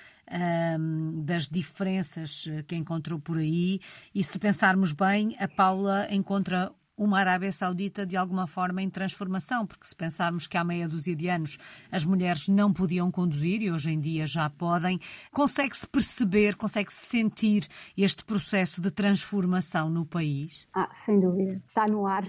um, 0.78 1.22
das 1.24 1.48
diferenças 1.48 2.44
que 2.66 2.76
encontrou 2.76 3.18
por 3.18 3.38
aí, 3.38 3.80
e 4.14 4.24
se 4.24 4.38
pensarmos 4.38 4.92
bem, 4.92 5.36
a 5.38 5.48
Paula 5.48 6.06
encontra 6.10 6.72
uma 6.96 7.18
Arábia 7.18 7.52
Saudita 7.52 8.06
de 8.06 8.16
alguma 8.16 8.46
forma 8.46 8.80
em 8.80 8.88
transformação, 8.88 9.66
porque 9.66 9.86
se 9.86 9.94
pensarmos 9.94 10.46
que 10.46 10.56
há 10.56 10.64
meia 10.64 10.88
dúzia 10.88 11.14
de 11.14 11.28
anos 11.28 11.58
as 11.92 12.04
mulheres 12.04 12.48
não 12.48 12.72
podiam 12.72 13.10
conduzir 13.10 13.60
e 13.60 13.70
hoje 13.70 13.90
em 13.90 14.00
dia 14.00 14.26
já 14.26 14.48
podem, 14.48 14.98
consegue-se 15.30 15.86
perceber, 15.86 16.56
consegue-se 16.56 17.06
sentir 17.06 17.68
este 17.96 18.24
processo 18.24 18.80
de 18.80 18.90
transformação 18.90 19.90
no 19.90 20.06
país? 20.06 20.66
Ah, 20.72 20.90
sem 21.04 21.20
dúvida, 21.20 21.62
está 21.68 21.86
no 21.86 22.06
ar. 22.06 22.26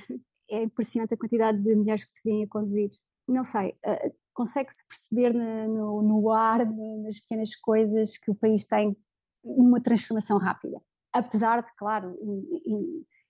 É 0.49 0.63
impressionante 0.63 1.13
a 1.13 1.17
quantidade 1.17 1.61
de 1.61 1.75
mulheres 1.75 2.03
que 2.03 2.13
se 2.13 2.23
vêem 2.23 2.43
a 2.43 2.47
conduzir. 2.47 2.91
Não 3.27 3.43
sei, 3.43 3.69
uh, 3.85 4.15
consegue-se 4.37 4.85
perceber 4.87 5.33
no, 5.33 6.03
no 6.03 6.31
ar, 6.31 6.63
nas 6.63 7.19
pequenas 7.19 7.55
coisas, 7.55 8.19
que 8.19 8.29
o 8.29 8.35
país 8.35 8.65
tem 8.65 8.95
uma 9.43 9.81
transformação 9.81 10.37
rápida. 10.37 10.79
Apesar 11.11 11.63
de, 11.63 11.75
claro, 11.75 12.15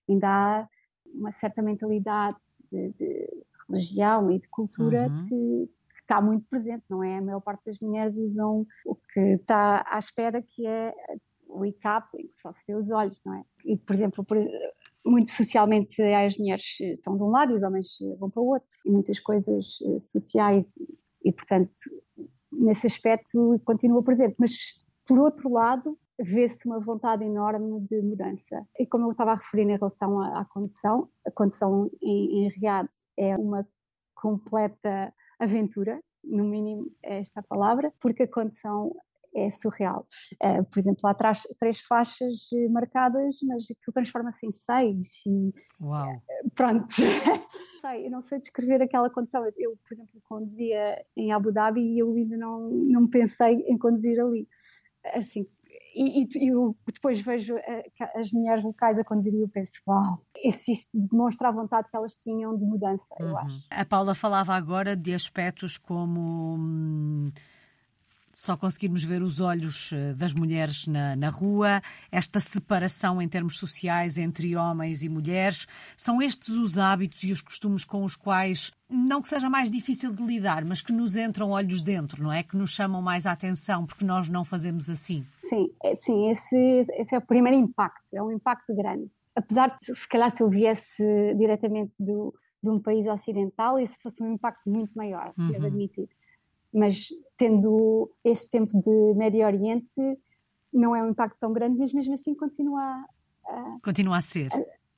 ainda 0.10 0.28
há 0.28 0.68
uma 1.06 1.32
certa 1.32 1.62
mentalidade 1.62 2.38
de, 2.70 2.92
de 2.92 3.30
religião 3.70 4.30
e 4.30 4.38
de 4.38 4.50
cultura 4.50 5.08
uhum. 5.08 5.24
que, 5.28 5.72
que, 5.94 6.02
está 6.02 6.22
muito 6.22 6.46
presente, 6.50 6.84
não 6.90 7.02
é? 7.02 7.20
A 7.20 7.22
maior 7.22 7.40
parte 7.40 7.64
das 7.66 7.80
mulheres 7.80 8.18
usam 8.18 8.68
o 8.86 8.94
que 8.94 9.20
está 9.36 9.86
à 9.90 10.00
espera, 10.00 10.42
que 10.42 10.68
é 10.68 10.94
o 11.48 11.64
que 11.64 12.30
só 12.34 12.52
se 12.52 12.66
vê 12.68 12.76
os 12.76 12.92
olhos, 12.92 13.22
não 13.26 13.34
é? 13.34 13.46
E, 13.66 13.78
por 13.78 13.96
exemplo, 13.96 14.26
muito 15.06 15.30
socialmente 15.30 16.02
as 16.02 16.38
mulheres 16.38 16.80
estão 16.80 17.16
de 17.16 17.24
um 17.24 17.30
lado 17.30 17.54
e 17.54 17.56
os 17.56 17.64
homens 17.64 17.88
vão 18.20 18.30
para 18.30 18.42
o 18.42 18.48
outro, 18.48 18.70
e 18.86 18.92
muitas 18.92 19.20
coisas 19.20 19.78
eh, 19.84 20.00
sociais, 20.00 20.74
e, 21.24 21.32
portanto, 21.32 21.72
nesse 22.52 22.88
aspecto 22.88 23.60
continua 23.64 24.04
presente. 24.04 24.36
Mas, 24.38 24.52
por 25.06 25.20
outro 25.20 25.50
lado, 25.50 25.98
vê-se 26.20 26.68
uma 26.68 26.80
vontade 26.80 27.24
enorme 27.24 27.80
de 27.82 28.02
mudança. 28.02 28.66
E 28.80 28.86
como 28.86 29.06
eu 29.06 29.12
estava 29.12 29.32
a 29.32 29.36
referir 29.36 29.64
em 29.64 29.78
relação 29.78 30.20
à, 30.20 30.46
condução, 30.46 31.10
a 31.26 31.32
condução 31.32 31.90
em, 32.02 32.46
em 32.46 32.50
Riad 32.50 32.90
é 33.18 33.36
uma 33.36 33.68
completa 34.16 35.14
aventura, 35.40 36.02
no 36.24 36.44
mínimo 36.44 36.92
é 37.04 37.20
esta 37.20 37.42
palavra, 37.44 37.94
porque 38.00 38.24
a 38.24 38.28
condução 38.28 38.96
é 39.40 39.50
surreal. 39.50 40.06
Uh, 40.44 40.64
por 40.66 40.80
exemplo, 40.80 41.08
há 41.08 41.14
trás, 41.14 41.44
três 41.60 41.80
faixas 41.80 42.50
marcadas, 42.72 43.38
mas 43.48 43.64
aquilo 43.64 43.94
transforma-se 43.94 44.46
em 44.46 44.52
seis. 44.52 45.08
E, 45.26 45.54
Uau! 45.82 46.10
Uh, 46.10 46.50
pronto. 46.56 46.96
eu 48.04 48.12
não 48.12 48.22
sei 48.22 48.40
descrever 48.40 48.82
aquela 48.82 49.10
condução. 49.10 49.44
Eu, 49.58 49.78
por 49.88 49.94
exemplo, 49.94 50.22
conduzia 50.28 51.06
em 51.16 51.32
Abu 51.32 51.52
Dhabi 51.52 51.82
e 51.82 52.00
eu 52.00 52.14
ainda 52.14 52.38
não, 52.38 52.70
não 52.70 53.08
pensei 53.08 53.64
em 53.68 53.78
conduzir 53.78 54.20
ali. 54.20 54.48
Assim, 55.14 55.48
e, 55.98 56.22
e, 56.22 56.28
e 56.36 56.48
eu 56.50 56.78
depois 56.94 57.20
vejo 57.22 57.56
as 58.16 58.32
mulheres 58.32 58.64
locais 58.64 59.00
a 59.00 59.04
conduzir 59.04 59.34
e 59.34 59.42
eu 59.42 59.50
penso, 59.50 59.74
uau, 59.88 60.22
isso 60.44 60.72
demonstra 60.94 61.50
a 61.50 61.52
vontade 61.52 61.90
que 61.90 61.98
elas 61.98 62.16
tinham 62.16 62.56
de 62.56 62.66
mudança, 62.66 63.16
uhum. 63.20 63.30
eu 63.30 63.38
acho. 63.38 63.68
A 63.72 63.84
Paula 63.84 64.14
falava 64.14 64.54
agora 64.54 64.96
de 64.96 65.14
aspectos 65.14 65.78
como. 65.78 67.32
Só 68.40 68.56
conseguirmos 68.56 69.04
ver 69.04 69.24
os 69.24 69.40
olhos 69.40 69.92
eh, 69.92 70.14
das 70.14 70.32
mulheres 70.32 70.86
na, 70.86 71.16
na, 71.16 71.28
rua, 71.28 71.82
esta 72.12 72.40
separação 72.40 73.20
em 73.20 73.28
termos 73.28 73.58
sociais 73.58 74.20
entre 74.20 74.56
homens 74.56 75.02
e 75.02 75.10
mulheres. 75.10 75.66
São 75.98 76.22
estes 76.22 76.50
os 76.50 76.78
hábitos 76.78 77.24
e 77.24 77.32
os 77.32 77.42
costumes 77.42 77.84
com 77.84 78.04
os 78.04 78.16
quais, 78.16 78.72
não 78.88 79.24
que 79.24 79.28
seja 79.28 79.50
mais 79.50 79.72
difícil 79.72 80.14
de 80.14 80.22
lidar, 80.22 80.64
mas 80.66 80.84
que 80.84 80.94
nos 80.94 81.18
entram 81.18 81.50
olhos 81.50 81.82
dentro, 81.82 82.22
não 82.22 82.32
é? 82.32 82.44
Que 82.44 82.56
nos 82.56 82.70
chamam 82.70 83.02
mais 83.02 83.26
a 83.26 83.32
atenção, 83.32 83.88
porque 83.88 84.06
nós 84.06 84.30
não 84.30 84.46
fazemos 84.46 84.88
assim. 84.88 85.26
Sim, 85.42 85.72
é, 85.84 85.96
sim 85.96 86.30
esse, 86.30 86.86
esse 86.92 87.16
é 87.16 87.18
o 87.18 87.26
primeiro 87.26 87.58
impacto, 87.58 88.06
é 88.14 88.22
um 88.22 88.32
impacto 88.32 88.72
grande. 88.76 89.10
Apesar 89.36 89.80
de, 89.82 89.96
se 89.96 90.08
calhar, 90.08 90.30
se 90.30 90.44
eu 90.44 90.50
viesse 90.50 91.04
diretamente 91.36 91.92
do, 92.00 92.32
de 92.62 92.70
um 92.70 92.80
país 92.80 93.08
ocidental, 93.08 93.80
isso 93.80 93.96
fosse 94.00 94.22
um 94.22 94.32
impacto 94.32 94.70
muito 94.70 94.92
maior, 94.96 95.34
uhum. 95.36 95.48
devo 95.48 95.66
admitir 95.66 96.08
mas 96.74 97.08
tendo 97.38 98.12
este 98.24 98.50
tempo 98.50 98.80
de 98.80 99.14
Médio 99.16 99.46
Oriente, 99.46 100.20
não 100.74 100.96
é 100.96 101.04
um 101.04 101.10
impacto 101.10 101.38
tão 101.40 101.54
grande, 101.54 101.78
mas 101.78 101.94
mesmo 101.94 102.14
assim 102.14 102.36
continua 102.36 103.06
a. 103.46 103.78
Continua 103.84 104.18
a 104.18 104.22
ser. 104.22 104.50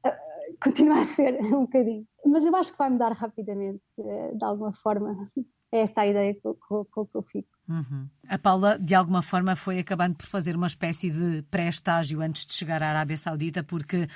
A, 0.03 0.09
a, 0.09 0.17
continua 0.63 1.01
a 1.01 1.05
ser 1.05 1.39
um 1.53 1.61
bocadinho. 1.61 2.07
Mas 2.25 2.45
eu 2.45 2.55
acho 2.55 2.71
que 2.71 2.77
vai 2.77 2.89
mudar 2.89 3.11
rapidamente, 3.11 3.81
eh, 3.99 4.33
de 4.33 4.43
alguma 4.43 4.73
forma. 4.73 5.27
É 5.71 5.81
esta 5.81 6.01
a 6.01 6.07
ideia 6.07 6.33
que, 6.33 6.41
que, 6.41 7.11
que 7.11 7.15
eu 7.15 7.21
fico. 7.21 7.47
Uhum. 7.67 8.07
A 8.27 8.39
Paula, 8.39 8.79
de 8.79 8.95
alguma 8.95 9.21
forma, 9.21 9.55
foi 9.55 9.77
acabando 9.77 10.15
por 10.15 10.25
fazer 10.25 10.55
uma 10.55 10.65
espécie 10.65 11.11
de 11.11 11.43
pré-estágio 11.43 12.21
antes 12.21 12.47
de 12.47 12.53
chegar 12.53 12.81
à 12.81 12.89
Arábia 12.89 13.15
Saudita, 13.15 13.63
porque 13.63 14.07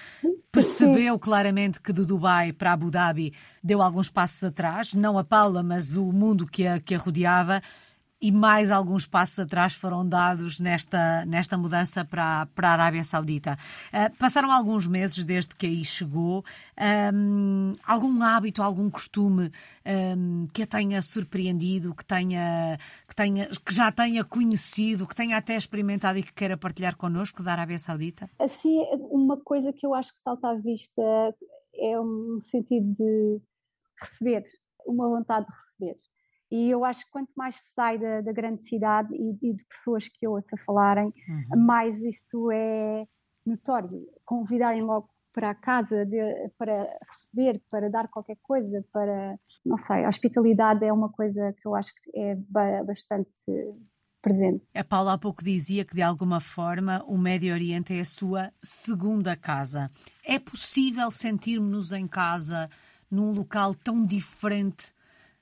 percebeu 0.51 1.19
claramente 1.19 1.79
que 1.79 1.93
do 1.93 2.07
Dubai 2.07 2.51
para 2.51 2.73
Abu 2.73 2.89
Dhabi 2.89 3.33
deu 3.63 3.83
alguns 3.83 4.09
passos 4.09 4.43
atrás, 4.43 4.95
não 4.95 5.15
a 5.15 5.23
Paula, 5.23 5.61
mas 5.61 5.95
o 5.95 6.11
mundo 6.11 6.47
que 6.47 6.65
a, 6.65 6.79
que 6.79 6.95
a 6.95 6.97
rodeava, 6.97 7.61
e 8.23 8.31
mais 8.31 8.71
alguns 8.71 9.05
passos 9.05 9.37
atrás 9.37 9.73
foram 9.73 10.07
dados 10.07 10.57
nesta, 10.57 11.25
nesta 11.25 11.57
mudança 11.57 12.05
para, 12.05 12.45
para 12.55 12.69
a 12.69 12.71
Arábia 12.71 13.03
Saudita. 13.03 13.57
Uh, 13.89 14.17
passaram 14.17 14.49
alguns 14.49 14.87
meses 14.87 15.25
desde 15.25 15.53
que 15.53 15.65
aí 15.65 15.83
chegou. 15.83 16.41
Um, 17.13 17.73
algum 17.85 18.23
hábito, 18.23 18.63
algum 18.63 18.89
costume 18.89 19.51
um, 20.17 20.47
que 20.53 20.63
a 20.63 20.65
tenha 20.65 21.01
surpreendido, 21.01 21.93
que, 21.93 22.05
tenha, 22.05 22.79
que, 23.05 23.13
tenha, 23.13 23.45
que 23.47 23.73
já 23.73 23.91
tenha 23.91 24.23
conhecido, 24.23 25.05
que 25.05 25.15
tenha 25.15 25.35
até 25.35 25.57
experimentado 25.57 26.17
e 26.17 26.23
que 26.23 26.31
queira 26.31 26.55
partilhar 26.55 26.95
connosco 26.95 27.43
da 27.43 27.51
Arábia 27.51 27.77
Saudita? 27.77 28.29
Assim, 28.39 28.85
uma 29.11 29.35
coisa 29.35 29.73
que 29.73 29.85
eu 29.85 29.93
acho 29.93 30.13
que 30.13 30.21
salta 30.21 30.47
à 30.47 30.55
vista 30.55 31.01
é 31.75 31.99
um 31.99 32.39
sentido 32.39 32.93
de 32.93 33.41
receber, 33.99 34.45
uma 34.87 35.09
vontade 35.09 35.45
de 35.45 35.53
receber 35.53 36.12
e 36.53 36.69
eu 36.69 36.85
acho 36.85 37.03
que 37.05 37.09
quanto 37.09 37.33
mais 37.35 37.55
se 37.55 37.73
sai 37.73 37.97
da, 37.97 38.21
da 38.21 38.31
grande 38.31 38.61
cidade 38.61 39.15
e, 39.15 39.31
e, 39.41 39.53
de 39.55 39.65
pessoas 39.65 40.07
que 40.07 40.23
eu 40.23 40.33
ouço 40.33 40.55
falarem, 40.63 41.11
uhum. 41.27 41.65
mais 41.65 41.99
isso 41.99 42.51
é 42.51 43.07
notório. 43.43 44.07
Convidarem 44.23 44.83
logo 44.83 45.09
para 45.33 45.49
a 45.49 45.55
casa 45.55 46.05
de, 46.05 46.19
para 46.55 46.87
receber, 47.09 47.59
para 47.71 47.89
dar 47.89 48.07
qualquer 48.07 48.37
coisa, 48.43 48.85
para, 48.93 49.35
não 49.65 49.79
sei, 49.79 50.05
a 50.05 50.09
hospitalidade 50.09 50.85
é 50.85 50.93
uma 50.93 51.09
coisa 51.09 51.51
que 51.53 51.67
eu 51.67 51.73
acho 51.73 51.91
que 51.95 52.19
é 52.19 52.35
bastante 52.83 53.33
presente. 54.21 54.65
A 54.75 54.83
Paula 54.83 55.13
há 55.13 55.17
pouco 55.17 55.43
dizia 55.43 55.83
que 55.83 55.95
de 55.95 56.03
alguma 56.03 56.39
forma 56.39 57.03
o 57.07 57.17
Médio 57.17 57.51
Oriente 57.51 57.95
é 57.95 58.01
a 58.01 58.05
sua 58.05 58.53
segunda 58.61 59.35
casa. 59.35 59.89
É 60.23 60.37
possível 60.37 61.09
sentirmos-nos 61.09 61.91
em 61.93 62.07
casa 62.07 62.69
num 63.09 63.31
local 63.31 63.73
tão 63.73 64.05
diferente 64.05 64.93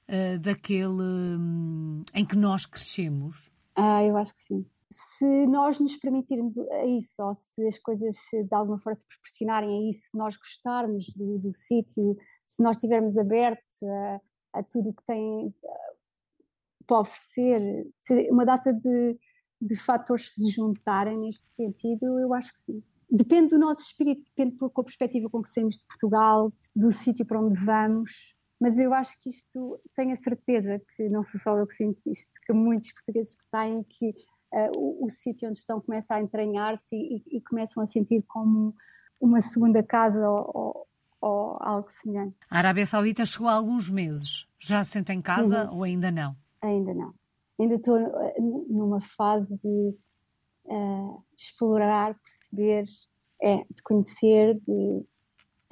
uh, 0.10 0.40
daquele 0.40 0.88
um, 0.88 2.04
em 2.14 2.26
que 2.26 2.36
nós 2.36 2.66
crescemos? 2.66 3.52
Ah, 3.76 4.04
eu 4.04 4.18
acho 4.18 4.34
que 4.34 4.40
sim. 4.40 4.66
Se 4.90 5.48
nós 5.48 5.80
nos 5.80 5.96
permitirmos 5.96 6.58
a 6.58 6.86
isso, 6.86 7.24
ou 7.24 7.34
se 7.36 7.66
as 7.66 7.78
coisas 7.80 8.16
de 8.34 8.54
alguma 8.54 8.78
forma 8.78 8.96
se 8.96 9.08
proporcionarem 9.08 9.70
a 9.70 9.90
isso, 9.90 10.10
se 10.10 10.18
nós 10.18 10.36
gostarmos 10.36 11.10
do, 11.12 11.40
do 11.40 11.54
sítio, 11.54 12.18
se 12.46 12.62
nós 12.62 12.76
estivermos 12.76 13.18
abertos 13.18 13.82
a, 13.84 14.22
a 14.60 14.64
tudo 14.64 14.90
o 14.90 14.94
que 14.94 15.04
tem 15.06 15.54
para 16.86 17.00
oferecer, 17.00 17.88
uma 18.30 18.46
data 18.46 18.74
de, 18.74 19.18
de 19.62 19.76
fatores 19.78 20.34
se 20.34 20.50
juntarem 20.50 21.18
neste 21.18 21.48
sentido, 21.48 22.20
eu 22.20 22.34
acho 22.34 22.54
que 22.54 22.60
sim. 22.60 22.84
Depende 23.10 23.50
do 23.50 23.60
nosso 23.60 23.82
espírito, 23.82 24.24
depende 24.36 24.58
com 24.58 24.82
a 24.82 24.84
perspectiva 24.84 25.30
com 25.30 25.42
que 25.42 25.50
saímos 25.50 25.80
de 25.80 25.86
Portugal, 25.86 26.52
do 26.76 26.92
sítio 26.92 27.26
para 27.26 27.40
onde 27.40 27.60
vamos, 27.64 28.36
mas 28.62 28.78
eu 28.78 28.94
acho 28.94 29.20
que 29.20 29.30
isto, 29.32 29.82
tenho 29.96 30.14
a 30.14 30.16
certeza 30.16 30.80
que 30.96 31.10
não 31.10 31.24
sou 31.24 31.42
só 31.42 31.58
eu 31.58 31.66
que 31.66 31.74
sinto 31.74 32.00
isto, 32.06 32.32
que 32.46 32.54
muitos 32.54 32.92
portugueses 32.94 33.36
que 33.36 33.44
saem, 33.44 33.84
que 33.84 34.10
uh, 34.54 34.78
o, 34.78 35.06
o 35.06 35.10
sítio 35.10 35.50
onde 35.50 35.58
estão 35.58 35.82
começa 35.82 36.14
a 36.14 36.22
entranhar-se 36.22 36.96
e, 36.96 37.24
e, 37.38 37.42
começam 37.42 37.82
a 37.82 37.88
sentir 37.88 38.24
como 38.28 38.76
uma 39.20 39.42
segunda 39.42 39.82
casa 39.82 40.30
ou, 40.30 40.88
ou, 41.20 41.58
algo 41.60 41.90
semelhante. 42.04 42.36
A 42.52 42.60
Arábia 42.60 42.86
Saudita 42.86 43.26
chegou 43.26 43.48
há 43.48 43.54
alguns 43.54 43.90
meses. 43.90 44.48
Já 44.60 44.84
se 44.84 44.92
sente 44.92 45.12
em 45.12 45.24
casa 45.24 45.68
uhum. 45.68 45.78
ou 45.78 45.84
ainda 45.84 46.12
não? 46.12 46.36
Ainda 46.62 46.94
não. 46.94 47.16
Ainda 47.60 47.76
estou 47.76 47.98
eh, 47.98 48.36
numa 48.40 49.02
fase 49.02 49.58
de 49.58 49.96
uh, 50.66 51.24
explorar, 51.36 52.16
perceber, 52.20 52.86
é, 53.42 53.58
de 53.58 53.82
conhecer, 53.84 54.60
de, 54.60 55.04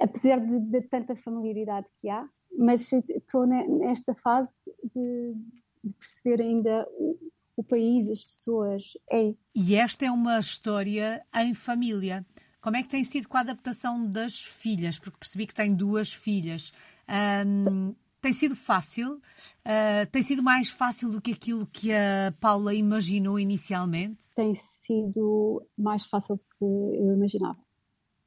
apesar 0.00 0.40
de, 0.40 0.58
de 0.58 0.82
tanta 0.88 1.14
familiaridade 1.14 1.86
que 2.00 2.08
há, 2.08 2.28
mas 2.60 2.92
estou 2.92 3.46
nesta 3.46 4.14
fase 4.14 4.52
de, 4.94 5.34
de 5.82 5.94
perceber 5.94 6.42
ainda 6.42 6.86
o, 6.90 7.16
o, 7.56 7.64
país, 7.64 8.06
as 8.10 8.22
pessoas, 8.22 8.82
é 9.10 9.22
isso. 9.22 9.48
E 9.54 9.74
esta 9.74 10.04
é 10.04 10.10
uma 10.10 10.38
história 10.38 11.24
em 11.34 11.54
família. 11.54 12.24
Como 12.60 12.76
é 12.76 12.82
que 12.82 12.88
tem 12.90 13.02
sido 13.02 13.28
com 13.28 13.38
a 13.38 13.40
adaptação 13.40 14.06
das 14.06 14.42
filhas? 14.42 14.98
Porque 14.98 15.18
percebi 15.18 15.46
que 15.46 15.54
tem 15.54 15.74
duas 15.74 16.12
filhas. 16.12 16.70
Um, 17.46 17.94
tem 18.20 18.34
sido 18.34 18.54
fácil? 18.54 19.14
Uh, 19.14 20.06
tem 20.12 20.22
sido 20.22 20.42
mais 20.42 20.68
fácil 20.68 21.10
do 21.10 21.18
que 21.18 21.32
aquilo 21.32 21.66
que 21.66 21.90
a 21.90 22.34
Paula 22.38 22.74
imaginou 22.74 23.38
inicialmente? 23.38 24.28
Tem 24.36 24.54
sido 24.54 25.66
mais 25.78 26.04
fácil 26.04 26.36
do 26.36 26.44
que 26.44 26.62
eu 26.62 27.14
imaginava. 27.14 27.58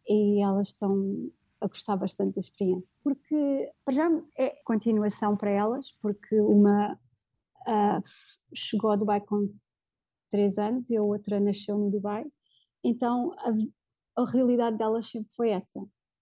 E 0.10 0.42
elas 0.42 0.70
estão 0.70 1.32
a 1.64 1.68
gostar 1.68 1.96
bastante 1.96 2.36
da 2.36 2.40
experiência. 2.40 2.88
Porque, 3.04 3.72
para 3.86 3.94
já, 3.94 4.10
é 4.38 4.50
continuação 4.66 5.38
para 5.38 5.50
elas, 5.50 5.92
porque 6.02 6.40
uma 6.42 6.94
uh, 6.94 8.04
chegou 8.54 8.92
a 8.92 8.96
Dubai 8.96 9.22
com 9.22 9.50
três 10.30 10.58
anos 10.58 10.90
e 10.90 10.98
a 10.98 11.02
outra 11.02 11.40
nasceu 11.40 11.78
no 11.78 11.90
Dubai. 11.90 12.26
Então, 12.84 13.34
a, 13.40 14.22
a 14.22 14.30
realidade 14.30 14.78
delas 14.78 15.10
sempre 15.10 15.32
foi 15.34 15.52
essa, 15.52 15.80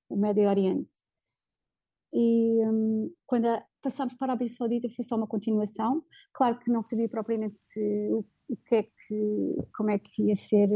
o 0.07 0.15
Médio 0.15 0.47
Oriente. 0.47 0.91
E 2.13 2.63
um, 2.67 3.11
quando 3.25 3.47
a, 3.47 3.65
para 3.81 3.91
a 4.19 4.23
Arábia 4.25 4.47
Saudita 4.49 4.89
foi 4.95 5.03
só 5.03 5.15
uma 5.15 5.27
continuação. 5.27 6.03
Claro 6.33 6.59
que 6.59 6.69
não 6.69 6.81
sabia 6.81 7.09
propriamente 7.09 7.57
o, 8.11 8.25
o 8.49 8.57
que 8.57 8.75
é 8.75 8.83
que, 8.83 9.55
como 9.75 9.89
é 9.89 9.97
que 9.97 10.27
ia 10.27 10.35
ser 10.35 10.69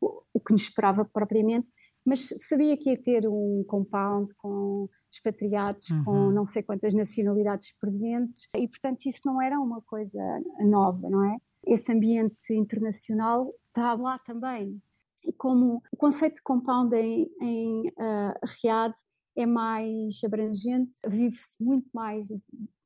o, 0.00 0.22
o 0.34 0.40
que 0.40 0.52
nos 0.52 0.62
esperava 0.62 1.04
propriamente, 1.04 1.70
mas 2.04 2.28
sabia 2.38 2.76
que 2.76 2.90
ia 2.90 3.00
ter 3.00 3.28
um 3.28 3.64
compound 3.66 4.34
com 4.36 4.88
expatriados, 5.10 5.88
uhum. 5.90 6.04
com 6.04 6.30
não 6.30 6.44
sei 6.44 6.62
quantas 6.62 6.94
nacionalidades 6.94 7.76
presentes, 7.78 8.48
e 8.56 8.66
portanto 8.66 9.06
isso 9.06 9.20
não 9.24 9.40
era 9.40 9.60
uma 9.60 9.80
coisa 9.82 10.20
nova, 10.60 11.08
não 11.08 11.24
é? 11.24 11.36
Esse 11.66 11.92
ambiente 11.92 12.52
internacional 12.52 13.52
está 13.68 13.94
lá 13.94 14.18
também. 14.20 14.80
E 15.24 15.32
como 15.32 15.82
o 15.92 15.96
conceito 15.96 16.36
de 16.36 16.42
compound 16.42 16.94
em, 16.96 17.30
em 17.40 17.88
uh, 17.90 18.34
Riad 18.62 18.94
é 19.36 19.46
mais 19.46 20.22
abrangente, 20.24 20.92
vive-se 21.08 21.62
muito 21.62 21.88
mais 21.94 22.26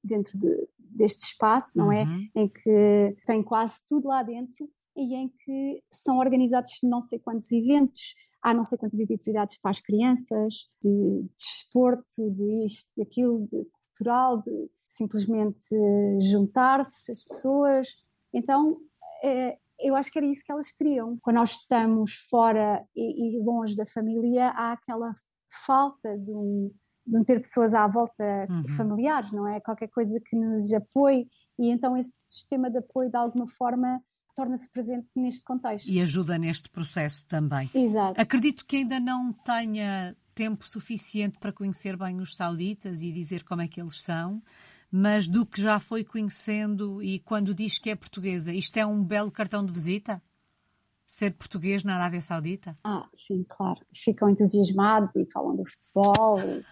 dentro 0.05 0.39
de, 0.39 0.69
deste 0.79 1.25
espaço, 1.25 1.73
não 1.75 1.91
é? 1.91 2.05
uhum. 2.05 2.29
é? 2.35 2.41
Em 2.43 2.49
que 2.49 3.17
tem 3.27 3.43
quase 3.43 3.85
tudo 3.89 4.09
lá 4.09 4.23
dentro 4.23 4.69
e 4.97 5.15
em 5.15 5.29
que 5.29 5.83
são 5.91 6.19
organizados 6.19 6.73
não 6.83 7.03
sei 7.03 7.19
quantos 7.19 7.51
eventos, 7.53 8.15
há 8.47 8.55
não 8.55 8.65
sei 8.65 8.79
quantas 8.79 9.01
atividades 9.01 9.59
para 9.59 9.73
as 9.73 9.81
crianças, 9.81 10.71
de, 10.81 10.89
de 10.89 11.29
desporto, 11.37 12.31
de 12.31 12.65
isto, 12.65 12.93
de 12.97 13.03
aquilo, 13.03 13.45
de 13.49 13.67
cultural, 13.73 14.41
de 14.41 14.71
simplesmente 14.89 15.67
juntar-se 16.31 17.11
as 17.11 17.25
pessoas. 17.25 17.89
Então, 18.33 18.79
é, 19.25 19.59
eu 19.81 19.97
acho 19.97 20.13
que 20.13 20.19
era 20.19 20.27
isso 20.29 20.45
que 20.45 20.53
elas 20.53 20.71
queriam. 20.71 21.19
Quando 21.23 21.37
nós 21.37 21.51
estamos 21.51 22.15
fora 22.31 22.87
e, 22.95 23.37
e 23.37 23.43
longe 23.43 23.75
da 23.75 23.85
família, 23.85 24.51
há 24.51 24.75
aquela 24.75 25.13
falta 25.67 26.17
de 26.17 26.31
um, 26.31 26.71
de 27.05 27.17
um 27.17 27.25
ter 27.25 27.41
pessoas 27.41 27.75
à 27.75 27.85
volta 27.89 28.47
uhum. 28.49 28.77
familiares, 28.77 29.33
não 29.33 29.49
é? 29.49 29.59
Qualquer 29.61 29.89
coisa 29.89 30.21
que 30.25 30.37
nos 30.37 30.73
apoie. 30.73 31.27
E 31.59 31.69
então 31.69 31.97
esse 31.97 32.13
sistema 32.13 32.71
de 32.71 32.79
apoio, 32.79 33.11
de 33.11 33.17
alguma 33.17 33.49
forma, 33.59 34.01
torna-se 34.37 34.69
presente 34.69 35.09
neste 35.17 35.43
contexto. 35.43 35.89
E 35.89 36.01
ajuda 36.01 36.39
neste 36.39 36.69
processo 36.69 37.27
também. 37.27 37.69
Exato. 37.75 38.21
Acredito 38.21 38.65
que 38.67 38.77
ainda 38.77 39.01
não 39.01 39.33
tenha 39.33 40.15
tempo 40.35 40.69
suficiente 40.69 41.39
para 41.41 41.51
conhecer 41.51 41.97
bem 41.97 42.21
os 42.21 42.37
sauditas 42.37 43.03
e 43.03 43.11
dizer 43.11 43.43
como 43.43 43.63
é 43.63 43.69
que 43.69 43.81
eles 43.81 44.03
são, 44.03 44.43
mas 44.93 45.27
do 45.27 45.47
que 45.47 45.61
já 45.61 45.81
foi 45.81 46.05
conhecendo 46.05 47.03
e 47.03 47.19
quando 47.21 47.55
diz 47.55 47.79
que 47.79 47.89
é 47.89 47.97
portuguesa, 47.97 48.53
isto 48.53 48.77
é 48.77 48.85
um 48.85 49.03
belo 49.03 49.31
cartão 49.31 49.65
de 49.65 49.73
visita? 49.73 50.23
Ser 51.07 51.33
português 51.33 51.85
na 51.85 51.97
Arábia 51.97 52.21
Saudita? 52.21 52.77
Ah, 52.83 53.07
sim, 53.15 53.45
claro. 53.49 53.81
Ficam 53.95 54.29
entusiasmados 54.29 55.15
e 55.15 55.25
falam 55.33 55.55
do 55.55 55.65
futebol 55.65 56.41
e, 56.41 56.65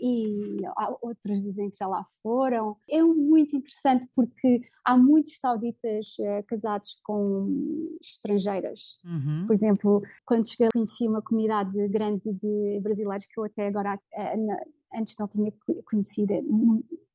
e, 0.00 0.60
e, 0.60 0.62
outros 1.02 1.42
dizem 1.42 1.70
que 1.70 1.76
já 1.76 1.86
lá 1.86 2.06
foram. 2.22 2.76
É 2.88 3.02
muito 3.02 3.56
interessante 3.56 4.08
porque 4.14 4.62
há 4.84 4.96
muitos 4.96 5.38
sauditas 5.38 6.14
uh, 6.20 6.44
casados 6.46 6.96
com 7.02 7.86
estrangeiras. 8.00 8.98
Uhum. 9.04 9.44
Por 9.46 9.52
exemplo, 9.52 10.02
quando 10.24 10.48
cheguei 10.48 10.68
conheci 10.72 11.08
uma 11.08 11.20
comunidade 11.20 11.88
grande 11.88 12.32
de 12.32 12.80
brasileiros 12.80 13.26
que 13.26 13.38
eu 13.38 13.44
até 13.44 13.66
agora 13.66 13.96
uh, 13.96 14.74
antes 14.94 15.16
não 15.18 15.26
tinha 15.26 15.52
conhecido 15.84 16.32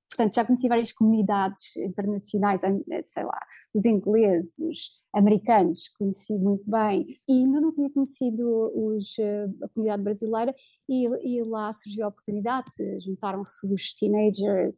Portanto, 0.09 0.33
já 0.33 0.43
conheci 0.43 0.67
várias 0.67 0.91
comunidades 0.91 1.75
internacionais, 1.77 2.61
eh, 2.63 3.01
sei 3.03 3.23
lá, 3.23 3.39
os 3.73 3.85
ingleses, 3.85 4.57
os 4.57 4.89
americanos, 5.13 5.87
conheci 5.97 6.37
muito 6.37 6.69
bem, 6.69 7.19
e 7.27 7.33
ainda 7.33 7.61
não 7.61 7.71
tinha 7.71 7.89
conhecido 7.91 8.71
os, 8.75 9.17
eh, 9.19 9.47
a 9.63 9.67
comunidade 9.69 10.03
brasileira, 10.03 10.55
e, 10.87 11.05
e 11.23 11.43
lá 11.43 11.71
surgiu 11.73 12.05
a 12.05 12.09
oportunidade, 12.09 12.71
juntaram-se 13.05 13.65
os 13.67 13.93
teenagers 13.93 14.77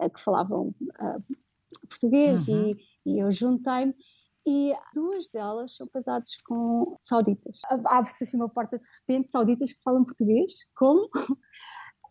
uh, 0.00 0.08
que 0.08 0.20
falavam 0.20 0.68
uh, 0.68 1.36
português, 1.88 2.48
uhum. 2.48 2.70
e, 2.70 3.12
e 3.14 3.18
eu 3.18 3.30
juntei-me, 3.30 3.94
e 4.46 4.74
duas 4.94 5.28
delas 5.28 5.76
são 5.76 5.86
casadas 5.86 6.30
com 6.46 6.96
sauditas. 7.00 7.58
Abre-se 7.84 8.24
assim 8.24 8.38
uma 8.38 8.48
porta 8.48 8.78
de 8.78 8.84
repente, 9.06 9.28
sauditas 9.28 9.72
que 9.72 9.82
falam 9.82 10.04
português, 10.04 10.52
como? 10.74 11.08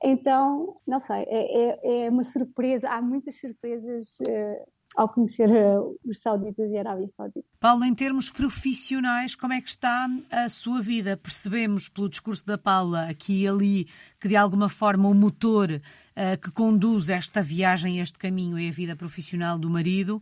Então, 0.04 0.78
não 0.88 1.00
sei, 1.00 1.24
é, 1.28 1.70
é, 1.70 2.06
é 2.06 2.10
uma 2.10 2.24
surpresa, 2.24 2.90
há 2.90 3.02
muitas 3.02 3.38
surpresas 3.38 4.18
uh, 4.22 4.70
ao 4.96 5.10
conhecer 5.10 5.50
uh, 5.50 6.00
os 6.06 6.22
sauditas 6.22 6.72
e 6.72 6.78
a 6.78 6.80
Arábia 6.80 7.08
Saudita. 7.10 7.46
Paulo, 7.60 7.84
em 7.84 7.94
termos 7.94 8.32
profissionais, 8.32 9.36
como 9.36 9.54
é 9.54 9.62
que 9.62 9.70
está 9.70 10.08
a 10.32 10.48
sua 10.48 10.82
vida? 10.82 11.18
Percebemos 11.18 11.90
pelo 11.90 12.08
discurso 12.08 12.46
da 12.46 12.58
Paula 12.58 13.08
aqui 13.10 13.44
e 13.44 13.48
ali 13.48 13.88
que 14.20 14.30
de 14.30 14.38
alguma 14.38 14.70
forma 14.70 15.10
o 15.10 15.14
motor 15.14 15.70
uh, 15.70 16.42
que 16.42 16.52
conduz 16.52 17.10
esta 17.10 17.42
viagem, 17.42 18.00
este 18.00 18.18
caminho 18.18 18.58
é 18.58 18.70
a 18.70 18.72
vida 18.72 18.96
profissional 18.96 19.60
do 19.60 19.70
marido. 19.70 20.22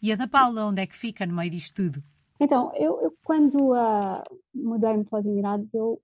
E 0.00 0.12
a 0.12 0.16
da 0.16 0.28
Paula, 0.28 0.66
onde 0.66 0.82
é 0.82 0.86
que 0.86 0.94
fica 0.94 1.26
no 1.26 1.34
meio 1.34 1.50
disto 1.50 1.82
tudo? 1.82 2.04
Então, 2.38 2.70
eu, 2.76 3.00
eu 3.00 3.14
quando 3.24 3.72
mudei-me 4.54 5.04
para 5.04 5.18
os 5.18 5.26
Emirados, 5.26 5.72
eu 5.72 6.00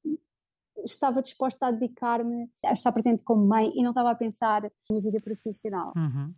estava 0.85 1.23
disposta 1.23 1.67
a 1.67 1.71
dedicar-me 1.71 2.51
a 2.65 2.73
estar 2.73 2.93
presente 2.93 3.23
como 3.23 3.47
mãe 3.47 3.73
e 3.75 3.83
não 3.83 3.91
estava 3.91 4.11
a 4.11 4.15
pensar 4.15 4.63
na 4.91 5.01
vida 5.01 5.21
profissional. 5.21 5.93
Uhum. 5.97 6.35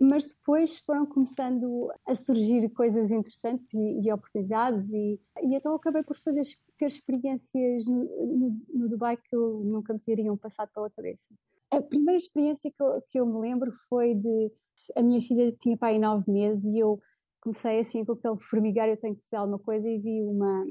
Mas 0.00 0.28
depois 0.28 0.78
foram 0.78 1.06
começando 1.06 1.90
a 2.06 2.14
surgir 2.14 2.68
coisas 2.70 3.10
interessantes 3.10 3.72
e, 3.72 4.00
e 4.02 4.12
oportunidades, 4.12 4.90
e, 4.90 5.20
e, 5.42 5.54
então 5.54 5.74
acabei 5.74 6.02
por 6.02 6.16
fazer, 6.18 6.42
ter 6.76 6.86
experiências 6.86 7.86
no, 7.86 8.04
no, 8.04 8.60
no, 8.74 8.88
Dubai 8.88 9.16
que 9.16 9.34
eu 9.34 9.60
nunca 9.64 9.94
me 9.94 10.00
teriam 10.00 10.36
passado 10.36 10.70
pela 10.74 10.90
cabeça. 10.90 11.32
A 11.70 11.80
primeira 11.80 12.18
experiência 12.18 12.70
que 12.70 12.82
eu, 12.82 13.02
que 13.08 13.20
eu 13.20 13.26
me 13.26 13.40
lembro 13.40 13.72
foi 13.88 14.14
de. 14.14 14.52
A 14.96 15.02
minha 15.02 15.20
filha 15.20 15.52
tinha 15.60 15.76
pai 15.76 15.98
nove 15.98 16.30
meses 16.30 16.64
e 16.64 16.78
eu 16.78 17.00
comecei 17.40 17.78
assim 17.78 18.04
com 18.04 18.12
aquele 18.12 18.38
formigar, 18.40 18.88
eu 18.88 18.96
tenho 18.96 19.14
que 19.14 19.22
fazer 19.22 19.36
alguma 19.36 19.58
coisa, 19.58 19.88
e 19.88 19.98
vi 19.98 20.22
uma, 20.22 20.64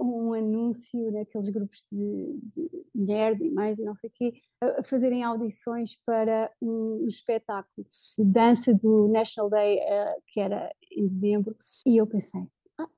um 0.00 0.32
anúncio 0.32 1.10
naqueles 1.12 1.48
grupos 1.48 1.86
de, 1.90 2.38
de 2.42 2.70
mulheres 2.94 3.40
e 3.40 3.50
mães 3.50 3.78
e 3.78 3.84
não 3.84 3.94
sei 3.94 4.10
o 4.10 4.12
quê, 4.14 4.34
a, 4.60 4.82
fazerem 4.82 5.22
audições 5.22 5.98
para 6.04 6.50
um, 6.60 7.02
um, 7.02 7.08
espetáculo 7.08 7.86
de 8.18 8.24
dança 8.24 8.72
do 8.74 9.08
National 9.08 9.50
Day, 9.50 9.78
uh, 9.78 10.22
que 10.26 10.40
era 10.40 10.70
em 10.92 11.06
dezembro, 11.06 11.56
e 11.84 11.96
eu 11.96 12.06
pensei, 12.06 12.42
ah, 12.78 12.88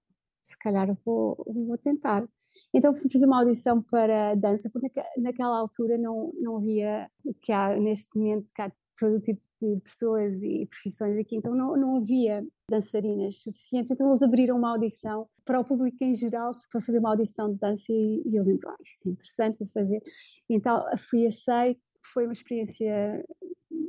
se 0.45 0.59
calhar 0.59 0.93
vou, 1.05 1.37
vou 1.47 1.79
tentar. 1.79 2.27
Então 2.73 2.95
fui 2.95 3.11
fazer 3.11 3.27
uma 3.27 3.41
audição 3.41 3.83
para 3.83 4.35
dança, 4.35 4.71
porque 4.71 4.91
naquela 5.17 5.59
altura 5.59 5.99
não, 5.99 6.33
não 6.41 6.57
havia 6.57 7.11
o 7.25 7.35
que 7.35 7.53
há 7.53 7.77
neste 7.77 8.17
momento, 8.17 8.47
há 8.59 8.71
todo 8.99 9.21
tipo 9.21 9.41
de 9.61 9.81
pessoas 9.81 10.43
e 10.43 10.67
profissões 10.67 11.19
aqui, 11.19 11.37
então 11.37 11.55
não, 11.55 11.77
não 11.77 11.97
havia 11.97 12.47
dançarinas 12.71 13.39
suficientes, 13.41 13.91
então 13.91 14.09
eles 14.09 14.23
abriram 14.23 14.57
uma 14.57 14.71
audição 14.71 15.29
para 15.45 15.59
o 15.59 15.65
público 15.65 15.97
em 16.01 16.15
geral, 16.15 16.55
para 16.71 16.81
fazer 16.81 16.99
uma 16.99 17.11
audição 17.11 17.53
de 17.53 17.59
dança 17.59 17.85
e, 17.89 18.23
e 18.25 18.37
eu 18.37 18.45
lembro, 18.45 18.69
ah, 18.69 18.77
isto 18.85 19.09
é 19.09 19.13
interessante, 19.13 19.59
vou 19.59 19.69
fazer. 19.69 20.01
Então 20.49 20.85
fui 21.11 21.27
aceito, 21.27 21.81
foi 22.13 22.25
uma 22.25 22.33
experiência 22.33 23.25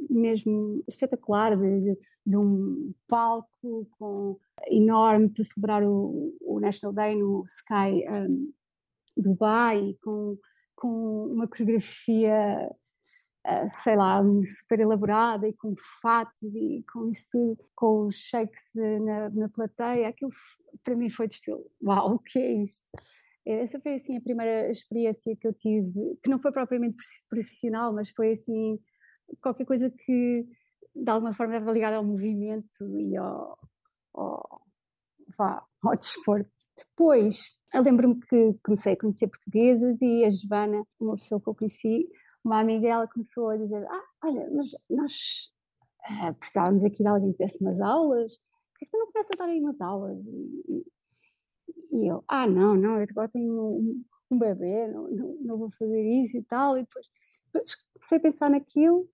mesmo 0.10 0.84
espetacular 0.88 1.56
de, 1.56 1.82
de, 1.82 2.00
de 2.26 2.38
um 2.38 2.94
palco 3.08 3.88
com, 3.98 4.38
enorme 4.68 5.30
para 5.30 5.44
celebrar 5.44 5.84
o, 5.84 6.36
o 6.42 6.60
National 6.60 6.94
Day 6.94 7.16
no 7.16 7.44
Sky 7.46 8.06
um, 8.10 8.52
Dubai 9.16 9.96
com, 10.02 10.38
com 10.76 11.26
uma 11.28 11.48
coreografia 11.48 12.70
eh, 13.46 13.70
sei 13.70 13.96
lá, 13.96 14.22
super 14.46 14.80
elaborada 14.80 15.48
e 15.48 15.54
com 15.54 15.74
fatos 16.02 16.54
e 16.54 16.84
com 16.92 17.10
isso 17.10 17.28
tudo, 17.32 17.58
com 17.76 18.08
os 18.08 18.16
shakes 18.16 18.72
na, 18.76 19.30
na 19.30 19.50
plateia, 19.50 20.10
aquilo 20.10 20.32
para 20.84 20.96
mim 20.96 21.10
foi 21.10 21.28
de 21.28 21.36
estilo, 21.36 21.66
uau, 21.82 22.16
o 22.16 22.20
que 22.20 22.38
é 22.38 22.52
isto? 22.64 22.86
Essa 23.52 23.80
foi 23.80 23.96
assim 23.96 24.16
a 24.16 24.22
primeira 24.22 24.70
experiência 24.70 25.36
que 25.36 25.48
eu 25.48 25.54
tive, 25.54 26.18
que 26.24 26.30
não 26.30 26.40
foi 26.40 26.52
propriamente 26.52 26.98
profissional, 27.30 27.92
mas 27.92 28.10
foi 28.12 28.32
assim 28.32 28.80
qualquer 29.42 29.66
coisa 29.66 29.90
que 29.90 30.48
de 30.96 31.10
alguma 31.10 31.34
forma 31.34 31.56
estava 31.56 31.72
ligada 31.72 31.96
ao 31.96 32.04
movimento 32.04 32.86
e 32.96 33.16
ao, 33.18 33.58
ao, 34.14 34.64
ao 35.84 35.98
desporto. 35.98 36.50
Depois, 36.78 37.42
eu 37.74 37.82
lembro-me 37.82 38.20
que 38.20 38.60
comecei 38.64 38.94
a 38.94 38.98
conhecer 38.98 39.28
portuguesas 39.28 40.02
e 40.02 40.26
a 40.26 40.30
Joana, 40.30 40.84
uma 41.00 41.16
pessoa 41.16 41.42
que 41.42 41.48
eu 41.48 41.56
conheci, 41.56 42.08
uma 42.44 42.60
amiga 42.60 42.88
ela 42.88 43.08
começou 43.08 43.50
a 43.50 43.58
dizer: 43.58 43.86
Ah, 43.86 44.04
olha, 44.26 44.50
mas 44.54 44.70
nós 44.90 45.14
uh, 46.10 46.34
precisávamos 46.36 46.84
aqui 46.84 47.04
de 47.04 47.08
alguém 47.08 47.32
que 47.34 47.40
desse 47.40 47.60
umas 47.62 47.82
aulas, 47.82 48.32
por 48.34 48.80
que 48.80 48.86
é 48.86 48.88
que 48.88 48.92
tu 48.92 48.98
não 48.98 49.12
começas 49.12 49.32
a 49.34 49.38
dar 49.38 49.50
aí 49.50 49.60
umas 49.60 49.82
aulas? 49.82 50.20
E, 50.26 50.86
e, 51.92 52.08
eu: 52.08 52.24
Ah, 52.28 52.48
não, 52.48 52.76
não, 52.76 52.98
eu 52.98 53.08
agora 53.10 53.30
tenho 53.30 53.54
um, 53.54 54.04
um 54.32 54.38
bebê, 54.38 54.88
não, 54.88 55.10
não, 55.10 55.38
não, 55.42 55.58
vou 55.58 55.72
fazer 55.72 56.02
isso 56.02 56.38
e 56.38 56.44
tal. 56.44 56.78
E 56.78 56.84
depois, 56.84 57.10
depois 57.46 57.76
comecei 57.94 58.18
a 58.18 58.22
pensar 58.22 58.50
naquilo 58.50 59.10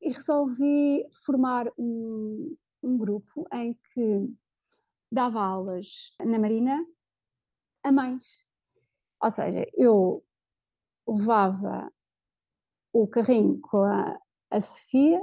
e 0.00 0.10
resolvi 0.10 1.06
formar 1.24 1.66
um, 1.78 2.56
um 2.82 2.98
grupo 2.98 3.46
em 3.52 3.74
que 3.74 4.34
dava 5.10 5.40
aulas 5.40 6.14
na 6.20 6.38
Marina 6.38 6.84
a 7.82 7.92
mães. 7.92 8.44
Ou 9.22 9.30
seja, 9.30 9.66
eu 9.74 10.24
levava 11.06 11.90
o 12.92 13.06
carrinho 13.06 13.60
com 13.60 13.78
a, 13.78 14.18
a 14.50 14.60
Sofia 14.60 15.22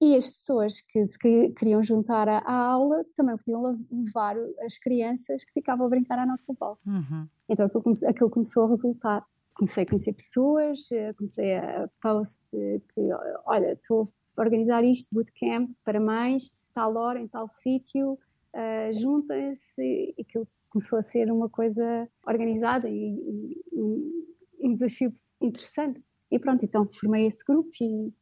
e 0.00 0.14
as 0.14 0.30
pessoas 0.30 0.80
que 0.80 1.06
se 1.06 1.18
queriam 1.18 1.82
juntar 1.82 2.28
à, 2.28 2.52
aula 2.52 3.04
também 3.16 3.36
podiam 3.36 3.76
levar 3.90 4.36
as 4.64 4.78
crianças 4.78 5.44
que 5.44 5.52
ficavam 5.52 5.86
a 5.86 5.88
brincar 5.88 6.18
à 6.18 6.26
nossa 6.26 6.54
volta. 6.58 6.80
Uhum. 6.86 7.26
Então 7.48 7.66
aquilo, 7.66 7.82
come, 7.82 7.96
aquilo, 8.06 8.30
começou 8.30 8.64
a 8.64 8.68
resultar. 8.68 9.24
Comecei 9.54 9.82
a 9.82 9.86
conhecer 9.86 10.12
pessoas, 10.12 10.78
eh, 10.92 11.12
comecei 11.14 11.56
a 11.56 11.90
post 12.00 12.48
que, 12.52 13.00
olha, 13.44 13.72
estou 13.72 14.08
a 14.36 14.40
organizar 14.40 14.84
isto, 14.84 15.12
bootcamps 15.12 15.82
para 15.82 15.98
mães, 15.98 16.54
tal 16.72 16.96
hora, 16.96 17.18
em 17.18 17.26
tal 17.26 17.48
sítio, 17.48 18.12
uh, 18.12 18.92
juntem-se, 18.92 19.82
e 19.82 20.14
aquilo 20.20 20.46
começou 20.70 20.96
a 20.96 21.02
ser 21.02 21.32
uma 21.32 21.48
coisa 21.48 22.08
organizada 22.24 22.88
e, 22.88 23.56
e 23.72 24.66
um 24.68 24.72
desafio 24.72 25.12
interessante. 25.40 26.00
E 26.30 26.38
pronto, 26.38 26.64
então 26.64 26.88
formei 26.92 27.26
esse 27.26 27.44
grupo 27.44 27.70
e 27.80 28.12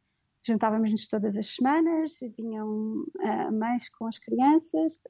juntávamos-nos 0.47 1.09
todas 1.09 1.37
as 1.37 1.55
semanas, 1.55 2.19
vinham 2.37 3.05
uh, 3.19 3.53
mães 3.53 3.89
com 3.89 4.07
as 4.07 4.19
crianças, 4.19 5.03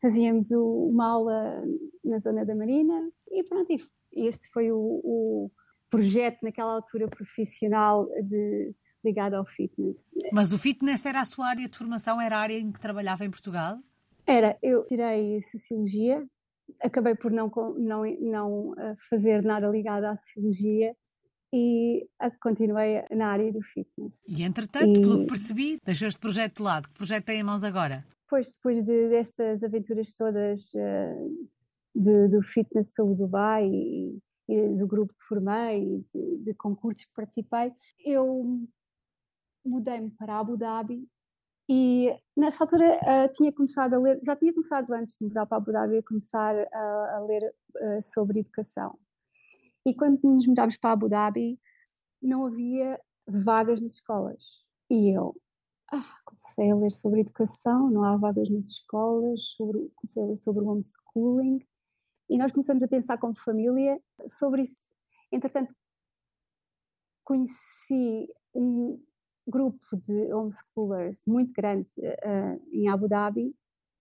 fazíamos 0.00 0.50
o, 0.50 0.88
uma 0.90 1.06
aula 1.06 1.64
na 2.04 2.18
zona 2.18 2.44
da 2.44 2.54
Marina 2.54 3.10
e 3.30 3.42
pronto, 3.42 3.72
e 3.72 3.80
este 4.26 4.48
foi 4.50 4.70
o, 4.70 4.78
o 4.78 5.50
projeto 5.90 6.38
naquela 6.42 6.74
altura 6.74 7.08
profissional 7.08 8.08
de, 8.22 8.74
ligado 9.04 9.34
ao 9.34 9.44
fitness. 9.44 10.10
Mas 10.32 10.52
o 10.52 10.58
fitness 10.58 11.04
era 11.04 11.20
a 11.20 11.24
sua 11.24 11.48
área 11.48 11.68
de 11.68 11.76
formação, 11.76 12.20
era 12.20 12.36
a 12.36 12.40
área 12.40 12.58
em 12.58 12.70
que 12.70 12.80
trabalhava 12.80 13.24
em 13.24 13.30
Portugal? 13.30 13.78
Era, 14.26 14.56
eu 14.62 14.86
tirei 14.86 15.40
Sociologia, 15.42 16.26
acabei 16.80 17.14
por 17.14 17.30
não, 17.30 17.50
não, 17.76 18.04
não 18.20 18.74
eh, 18.78 18.96
fazer 19.10 19.42
nada 19.42 19.68
ligado 19.68 20.04
à 20.04 20.16
Sociologia 20.16 20.96
e 21.56 22.08
continuei 22.42 23.04
na 23.12 23.28
área 23.28 23.52
do 23.52 23.62
fitness. 23.62 24.24
E 24.26 24.42
entretanto, 24.42 24.98
e... 24.98 25.00
pelo 25.00 25.20
que 25.20 25.26
percebi, 25.26 25.78
deixou 25.84 26.08
este 26.08 26.18
projeto 26.18 26.56
de 26.56 26.62
lado. 26.64 26.88
Que 26.88 26.94
projeto 26.94 27.26
tem 27.26 27.38
em 27.38 27.44
mãos 27.44 27.62
agora? 27.62 28.04
Pois, 28.28 28.52
depois 28.52 28.84
de, 28.84 29.08
destas 29.08 29.62
aventuras 29.62 30.12
todas 30.12 30.60
uh, 30.74 31.48
de, 31.94 32.26
do 32.26 32.42
fitness 32.42 32.90
pelo 32.90 33.14
Dubai 33.14 33.68
e, 33.68 34.18
e, 34.48 34.68
do 34.74 34.88
grupo 34.88 35.14
que 35.14 35.24
formei, 35.28 36.04
de, 36.12 36.38
de 36.38 36.54
concursos 36.54 37.04
que 37.04 37.14
participei, 37.14 37.72
eu 38.04 38.66
mudei-me 39.64 40.10
para 40.10 40.40
Abu 40.40 40.56
Dhabi 40.56 41.06
e 41.70 42.12
nessa 42.36 42.64
altura 42.64 42.96
uh, 42.96 43.32
tinha 43.32 43.52
começado 43.52 43.94
a 43.94 43.98
ler, 43.98 44.18
já 44.20 44.34
tinha 44.34 44.52
começado 44.52 44.92
antes 44.92 45.16
de 45.18 45.24
mudar 45.24 45.46
para 45.46 45.58
Abu 45.58 45.70
Dhabi 45.70 45.98
a 45.98 46.02
começar 46.02 46.56
a, 46.56 47.16
a 47.16 47.20
ler 47.20 47.54
uh, 47.76 48.02
sobre 48.02 48.40
educação. 48.40 48.98
E 49.86 49.94
quando 49.94 50.20
nos 50.22 50.46
mudámos 50.46 50.76
para 50.76 50.92
Abu 50.92 51.08
Dhabi, 51.08 51.60
não 52.22 52.46
havia 52.46 52.98
vagas 53.26 53.80
nas 53.80 53.94
escolas. 53.94 54.64
E 54.90 55.10
eu 55.14 55.36
ah, 55.92 56.18
comecei 56.24 56.70
a 56.70 56.74
ler 56.74 56.90
sobre 56.90 57.20
educação, 57.20 57.90
não 57.90 58.02
há 58.04 58.16
vagas 58.16 58.48
nas 58.48 58.66
escolas, 58.66 59.44
sobre, 59.56 59.90
comecei 59.94 60.22
a 60.22 60.26
ler 60.26 60.36
sobre 60.38 60.64
homeschooling. 60.64 61.58
E 62.30 62.38
nós 62.38 62.50
começamos 62.52 62.82
a 62.82 62.88
pensar 62.88 63.18
como 63.18 63.36
família 63.36 64.00
sobre 64.28 64.62
isso. 64.62 64.78
Entretanto, 65.30 65.74
conheci 67.22 68.32
um 68.54 69.02
grupo 69.46 69.96
de 70.06 70.32
homeschoolers 70.32 71.22
muito 71.26 71.52
grande 71.52 71.88
uh, 71.98 72.68
em 72.72 72.88
Abu 72.88 73.08
Dhabi 73.08 73.54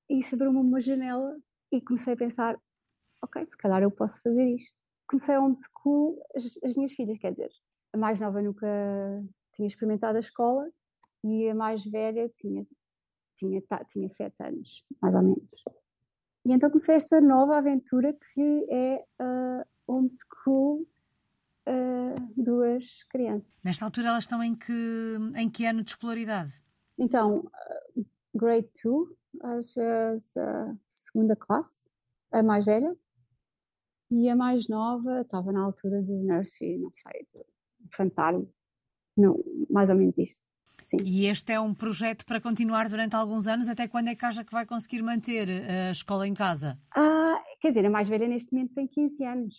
e 0.10 0.20
isso 0.20 0.36
abriu-me 0.36 0.60
uma 0.60 0.80
janela 0.80 1.38
e 1.72 1.82
comecei 1.82 2.14
a 2.14 2.18
pensar, 2.18 2.58
ok, 3.22 3.46
se 3.46 3.58
calhar 3.58 3.82
eu 3.82 3.92
posso 3.92 4.22
fazer 4.22 4.46
isto 4.56 4.83
comecei 5.08 5.36
a 5.36 5.42
homeschool 5.42 6.22
as, 6.36 6.58
as 6.64 6.76
minhas 6.76 6.94
filhas, 6.94 7.18
quer 7.18 7.32
dizer, 7.32 7.52
a 7.94 7.98
mais 7.98 8.20
nova 8.20 8.42
nunca 8.42 8.68
tinha 9.54 9.68
experimentado 9.68 10.18
a 10.18 10.20
escola 10.20 10.70
e 11.24 11.50
a 11.50 11.56
mais 11.56 11.84
velha 11.86 12.30
tinha, 12.30 12.66
tinha, 13.36 13.62
tinha 13.90 14.10
sete 14.10 14.44
anos, 14.44 14.84
mais 15.02 15.16
ou 15.16 15.22
menos. 15.22 15.64
E 16.46 16.52
então 16.52 16.70
comecei 16.70 16.96
esta 16.96 17.22
nova 17.22 17.58
aventura 17.58 18.14
que 18.14 18.68
é 18.70 19.06
uh, 19.22 19.66
homeschool 19.88 20.82
uh, 21.68 22.34
duas 22.36 22.86
crianças. 23.10 23.50
Nesta 23.64 23.86
altura 23.86 24.10
elas 24.10 24.26
estão 24.26 24.44
em 24.44 24.56
que, 24.56 25.18
em 25.36 25.50
que 25.50 25.66
ano 25.66 25.84
de 25.84 25.92
escolaridade? 25.92 26.62
Então, 26.98 27.50
uh, 27.96 28.06
grade 28.36 28.70
2, 28.84 29.10
acho 29.42 29.80
a 29.80 30.76
segunda 30.90 31.36
classe, 31.36 31.90
a 32.32 32.44
mais 32.44 32.66
velha, 32.66 32.96
e 34.14 34.30
a 34.30 34.36
mais 34.36 34.68
nova 34.68 35.22
estava 35.22 35.52
na 35.52 35.64
altura 35.64 36.02
do 36.02 36.14
nursery, 36.24 36.78
não 36.78 36.92
sei, 36.92 37.26
do 37.34 37.46
infantário, 37.86 38.48
não, 39.18 39.44
mais 39.70 39.90
ou 39.90 39.96
menos 39.96 40.18
isto. 40.18 40.46
Sim. 40.82 40.98
E 41.04 41.26
este 41.26 41.54
é 41.54 41.60
um 41.60 41.74
projeto 41.74 42.26
para 42.26 42.42
continuar 42.42 42.90
durante 42.90 43.16
alguns 43.16 43.48
anos, 43.48 43.70
até 43.70 43.88
quando 43.88 44.10
é 44.10 44.16
que 44.16 44.26
acha 44.26 44.44
que 44.44 44.52
vai 44.52 44.66
conseguir 44.66 45.02
manter 45.02 45.50
a 45.50 45.92
escola 45.92 46.28
em 46.28 46.34
casa? 46.34 46.78
Ah, 46.96 47.42
quer 47.60 47.70
dizer, 47.70 47.86
a 47.86 47.90
mais 47.90 48.08
velha 48.08 48.28
neste 48.28 48.54
momento 48.54 48.74
tem 48.74 48.88
15 48.88 49.24
anos 49.24 49.56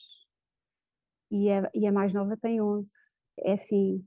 e 1.32 1.50
a, 1.50 1.70
e 1.74 1.86
a 1.86 1.92
mais 1.92 2.12
nova 2.12 2.36
tem 2.36 2.60
11. 2.60 2.88
É 3.40 3.54
assim, 3.54 4.04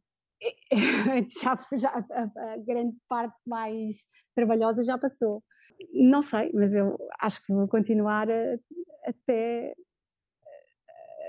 já, 1.42 1.56
já 1.78 1.90
a, 1.90 2.54
a, 2.54 2.58
grande 2.58 2.96
parte 3.10 3.36
mais 3.46 4.08
trabalhosa 4.36 4.84
já 4.84 4.98
passou. 4.98 5.44
Não 5.92 6.22
sei, 6.22 6.52
mas 6.54 6.74
eu 6.74 6.98
acho 7.20 7.44
que 7.46 7.54
vou 7.54 7.68
continuar 7.68 8.30
a, 8.30 8.58
até 9.06 9.74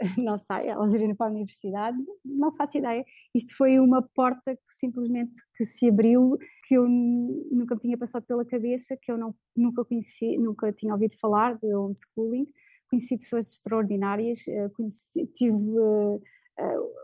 não 0.18 0.38
sei, 0.38 0.68
elas 0.68 0.92
irem 0.94 1.14
para 1.14 1.26
a 1.26 1.30
universidade, 1.30 1.96
não 2.24 2.54
faço 2.54 2.78
ideia. 2.78 3.04
Isto 3.34 3.56
foi 3.56 3.78
uma 3.78 4.02
porta 4.02 4.54
que 4.54 4.74
simplesmente 4.78 5.32
que 5.56 5.64
se 5.64 5.88
abriu, 5.88 6.36
que 6.66 6.74
eu 6.74 6.88
nunca 6.88 7.74
me 7.74 7.80
tinha 7.80 7.98
passado 7.98 8.24
pela 8.24 8.44
cabeça, 8.44 8.96
que 9.00 9.10
eu 9.10 9.18
não, 9.18 9.34
nunca 9.56 9.84
conheci, 9.84 10.38
nunca 10.38 10.72
tinha 10.72 10.92
ouvido 10.92 11.16
falar 11.18 11.58
de 11.58 11.74
homeschooling. 11.74 12.46
Conheci 12.90 13.18
pessoas 13.18 13.52
extraordinárias, 13.52 14.46
eh, 14.48 14.68
conheci, 14.70 15.26
tive 15.34 15.54
uh, 15.54 16.20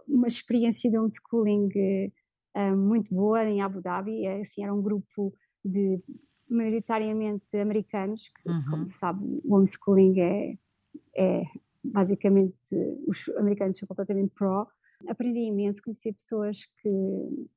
uma 0.08 0.26
experiência 0.26 0.90
de 0.90 0.96
homeschooling 0.96 1.68
muito 2.76 3.12
boa 3.12 3.44
em 3.44 3.60
Abu 3.60 3.82
Dhabi, 3.82 4.26
assim, 4.26 4.62
era 4.62 4.72
um 4.72 4.80
grupo 4.80 5.34
de 5.64 6.00
maioritariamente 6.48 7.56
americanos, 7.56 8.22
que, 8.42 8.48
uhum. 8.48 8.64
como 8.70 8.88
sabe, 8.88 9.40
o 9.44 9.56
homeschooling 9.56 10.20
é, 10.20 10.58
é 11.16 11.44
basicamente 11.84 12.56
os 13.06 13.28
americanos 13.36 13.76
são 13.76 13.86
completamente 13.86 14.32
pró. 14.34 14.66
Aprendi 15.06 15.40
imenso, 15.40 15.82
conheci 15.82 16.12
pessoas 16.12 16.64
que 16.80 17.48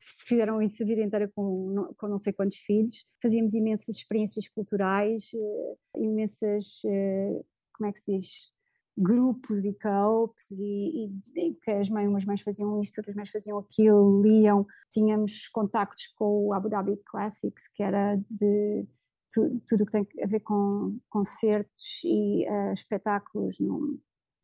fizeram 0.00 0.62
isso 0.62 0.82
a 0.82 0.86
vida 0.86 1.02
inteira 1.02 1.28
com, 1.28 1.92
com 1.96 2.08
não 2.08 2.18
sei 2.18 2.32
quantos 2.32 2.58
filhos. 2.58 3.04
Fazíamos 3.22 3.54
imensas 3.54 3.96
experiências 3.96 4.48
culturais, 4.48 5.30
uh, 5.34 5.78
imensas, 6.02 6.82
uh, 6.84 7.44
como 7.74 7.88
é 7.88 7.92
que 7.92 8.00
se 8.00 8.16
diz, 8.16 8.52
grupos 8.96 9.64
e 9.64 9.72
co-ops 9.74 10.50
e, 10.50 11.06
e, 11.34 11.48
e, 11.48 11.54
que 11.54 11.70
as 11.70 11.88
mães, 11.88 12.08
umas 12.08 12.24
mães 12.24 12.40
faziam 12.40 12.80
isto, 12.80 12.98
outras 12.98 13.16
mães 13.16 13.30
faziam 13.30 13.58
aquilo, 13.58 14.22
liam. 14.22 14.66
Tínhamos 14.90 15.48
contactos 15.48 16.06
com 16.16 16.46
o 16.46 16.52
Abu 16.52 16.68
Dhabi 16.68 16.96
Classics, 17.06 17.68
que 17.68 17.82
era 17.82 18.16
de 18.30 18.86
tu, 19.30 19.60
tudo 19.66 19.82
o 19.82 19.86
que 19.86 19.92
tem 19.92 20.06
a 20.22 20.26
ver 20.26 20.40
com 20.40 20.98
concertos 21.08 22.00
e 22.04 22.46
uh, 22.48 22.72
espetáculos 22.72 23.58
no 23.60 23.98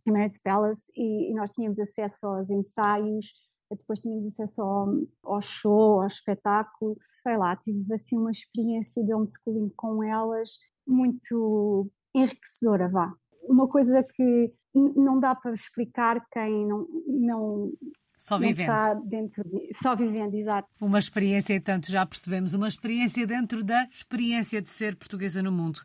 Emirates 0.07 0.38
Palace 0.38 0.90
e, 0.96 1.31
e, 1.31 1.35
nós 1.35 1.53
tínhamos 1.53 1.81
acesso 1.81 2.27
aos 2.27 2.51
ensaios, 2.51 3.33
depois 3.70 4.01
tínhamos 4.01 4.27
acesso 4.27 4.62
ao, 4.62 4.88
ao 5.25 5.42
show, 5.42 6.01
ao 6.01 6.07
espetáculo, 6.07 6.96
sei 7.22 7.37
lá, 7.37 7.57
tive 7.57 7.92
assim 7.92 8.16
uma 8.16 8.31
experiência 8.31 9.03
de 9.05 9.12
homeschooling 9.12 9.70
com 9.77 10.05
elas 10.05 10.59
muito 10.87 11.90
enriquecedora, 12.14 12.88
vá. 12.88 13.12
Uma 13.42 13.68
coisa 13.68 14.03
que 14.03 14.53
não 14.75 15.18
dá 15.18 15.35
para 15.35 15.53
explicar 15.53 16.25
quem 16.31 16.66
não, 16.66 16.87
não 17.07 17.72
só 18.16 18.38
vivendo. 18.38 18.70
Está 18.70 18.94
dentro 18.94 19.44
de, 19.44 19.70
só 19.74 19.94
vivendo, 19.94 20.35
exato. 20.35 20.68
Uma 20.81 20.98
experiência, 20.98 21.61
tanto 21.61 21.90
já 21.90 22.05
percebemos, 22.07 22.55
uma 22.55 22.68
experiência 22.68 23.26
dentro 23.26 23.62
da 23.62 23.87
experiência 23.90 24.61
de 24.62 24.68
ser 24.68 24.96
portuguesa 24.96 25.42
no 25.42 25.52
mundo. 25.52 25.81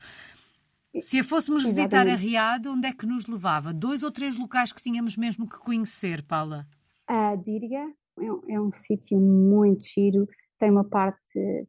Se 1.00 1.20
a 1.20 1.24
fôssemos 1.24 1.63
Exatamente. 1.63 1.89
visitar 1.89 2.08
a 2.10 2.15
Riad, 2.15 2.67
onde 2.67 2.88
é 2.88 2.94
que 2.94 3.06
nos 3.06 3.26
levava? 3.26 3.74
Dois 3.74 4.04
ou 4.04 4.12
três 4.12 4.36
locais 4.38 4.74
que 4.74 4.82
tínhamos 4.82 5.15
mesmo 5.15 5.48
que 5.48 5.58
conhecer, 5.58 6.22
Paula? 6.24 6.67
A 7.08 7.36
Díria 7.36 7.94
é 8.20 8.32
um, 8.32 8.41
é 8.50 8.62
um 8.62 8.72
sítio 8.72 9.20
muito 9.20 9.84
giro, 9.86 10.28
tem 10.60 10.70
uma 10.70 10.84
parte 10.84 11.67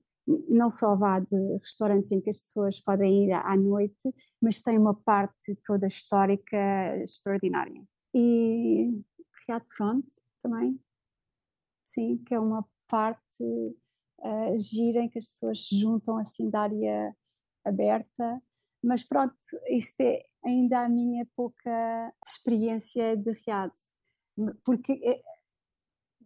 não 0.48 0.70
só 0.70 0.94
vá 0.94 1.18
de 1.18 1.36
restaurantes 1.58 2.12
em 2.12 2.20
que 2.20 2.30
as 2.30 2.38
pessoas 2.38 2.80
podem 2.80 3.24
ir 3.24 3.32
à 3.32 3.56
noite, 3.56 4.14
mas 4.40 4.62
tem 4.62 4.78
uma 4.78 4.94
parte 4.94 5.56
toda 5.64 5.86
histórica 5.88 6.56
extraordinária 7.02 7.82
e 8.14 8.90
Riad 9.46 9.64
Front 9.76 10.04
também, 10.42 10.78
sim, 11.84 12.18
que 12.18 12.34
é 12.34 12.40
uma 12.40 12.66
parte 12.88 13.42
uh, 13.42 14.58
gira 14.58 15.00
em 15.00 15.08
que 15.08 15.18
as 15.18 15.26
pessoas 15.26 15.66
se 15.66 15.78
juntam 15.78 16.16
assim 16.18 16.50
da 16.50 16.62
área 16.62 17.16
aberta, 17.64 18.42
mas 18.82 19.04
pronto, 19.04 19.34
isto 19.68 20.00
é 20.00 20.24
ainda 20.44 20.80
a 20.80 20.88
minha 20.88 21.26
pouca 21.36 22.12
experiência 22.26 23.16
de 23.16 23.30
Riad, 23.30 23.72
porque 24.64 25.00
é, 25.04 25.22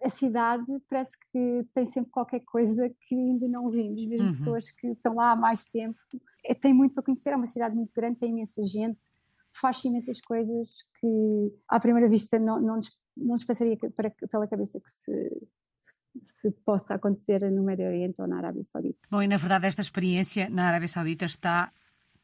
a 0.02 0.08
cidade 0.08 0.64
parece 0.88 1.12
que 1.30 1.66
tem 1.74 1.84
sempre 1.84 2.10
qualquer 2.10 2.40
coisa 2.40 2.88
que 2.88 3.14
ainda 3.14 3.48
não 3.48 3.70
vimos, 3.70 4.06
mesmo 4.06 4.26
uhum. 4.26 4.32
pessoas 4.32 4.70
que 4.70 4.88
estão 4.88 5.16
lá 5.16 5.32
há 5.32 5.36
mais 5.36 5.68
tempo. 5.68 5.98
É, 6.44 6.54
tem 6.54 6.72
muito 6.72 6.94
para 6.94 7.02
conhecer, 7.02 7.30
é 7.30 7.36
uma 7.36 7.46
cidade 7.46 7.74
muito 7.74 7.94
grande, 7.94 8.18
tem 8.18 8.30
imensa 8.30 8.64
gente, 8.64 9.00
faz 9.54 9.82
imensas 9.84 10.20
coisas 10.20 10.84
que 11.00 11.54
à 11.68 11.80
primeira 11.80 12.08
vista 12.08 12.38
não, 12.38 12.60
não, 12.60 12.76
nos, 12.76 12.90
não 13.16 13.28
nos 13.34 13.44
passaria 13.44 13.76
pela 13.76 14.46
cabeça 14.46 14.80
que 14.80 14.90
se, 14.90 15.48
se 16.22 16.50
possa 16.64 16.94
acontecer 16.94 17.50
no 17.50 17.62
Médio 17.62 17.86
Oriente 17.86 18.20
ou 18.20 18.28
na 18.28 18.38
Arábia 18.38 18.64
Saudita. 18.64 18.98
Bom, 19.10 19.22
e 19.22 19.28
na 19.28 19.36
verdade 19.36 19.66
esta 19.66 19.80
experiência 19.80 20.48
na 20.50 20.68
Arábia 20.68 20.88
Saudita 20.88 21.24
está 21.24 21.72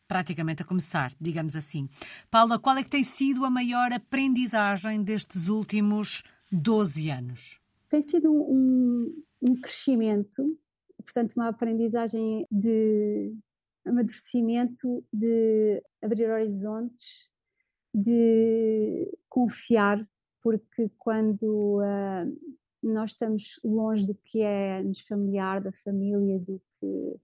praticamente 0.07 0.63
a 0.63 0.67
começar, 0.67 1.13
digamos 1.21 1.57
assim. 1.57 1.89
Paula, 2.31 2.59
qual 2.59 2.77
é 2.77 2.83
que 2.83 2.91
tem 2.91 3.03
sido 3.03 3.45
a 3.45 3.51
maior 3.51 3.93
aprendizagem 3.93 5.03
destes 5.03 5.49
últimos 5.49 6.23
12 6.51 7.09
anos? 7.09 7.63
tem 7.93 8.01
sido 8.01 8.33
um, 8.33 9.23
um 9.43 9.61
crescimento, 9.61 10.59
portanto, 10.97 11.35
uma 11.35 11.49
aprendizagem 11.49 12.47
de 12.51 13.37
amadurecimento, 13.85 15.05
de 15.13 15.83
abrir 16.01 16.31
horizontes, 16.31 17.29
de 17.95 19.13
confiar, 19.29 20.09
porque 20.43 20.91
quando 20.99 21.81
uh, 21.81 22.57
nós 22.83 23.13
estamos 23.13 23.61
longe 23.65 24.07
do 24.07 24.15
que 24.15 24.43
é 24.43 24.83
nos 24.83 25.01
familiar, 25.01 25.61
da 25.61 25.73
família, 25.85 26.39
do 26.39 26.61
que, 26.81 27.17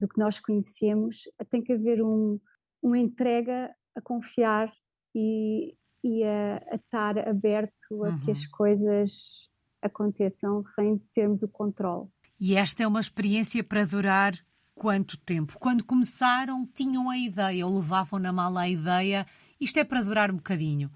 do 0.00 0.08
que 0.08 0.18
nós 0.18 0.40
conhecemos, 0.40 1.22
tem 1.48 1.62
que 1.62 1.72
haver 1.72 2.02
um, 2.02 2.40
uma 2.82 2.98
entrega 2.98 3.72
a 3.94 4.00
confiar 4.00 4.72
e, 5.14 5.76
e 6.02 6.24
a, 6.24 6.62
a 6.72 6.76
estar 6.76 7.18
aberto 7.28 8.04
a 8.04 8.08
uhum. 8.08 8.20
que 8.20 8.30
as 8.30 8.46
coisas 8.46 9.48
aconteçam 9.80 10.62
sem 10.62 10.98
termos 11.14 11.42
o 11.42 11.48
controle. 11.48 12.08
E 12.38 12.54
esta 12.54 12.82
é 12.82 12.86
uma 12.86 13.00
experiência 13.00 13.62
para 13.62 13.84
durar 13.84 14.32
quanto 14.74 15.18
tempo? 15.18 15.58
Quando 15.58 15.84
começaram, 15.84 16.66
tinham 16.66 17.10
a 17.10 17.18
ideia 17.18 17.66
ou 17.66 17.74
levavam 17.74 18.18
na 18.18 18.32
mala 18.32 18.62
a 18.62 18.68
ideia, 18.68 19.26
isto 19.60 19.78
é 19.78 19.84
para 19.84 20.02
durar 20.02 20.30
um 20.30 20.36
bocadinho. 20.36 20.90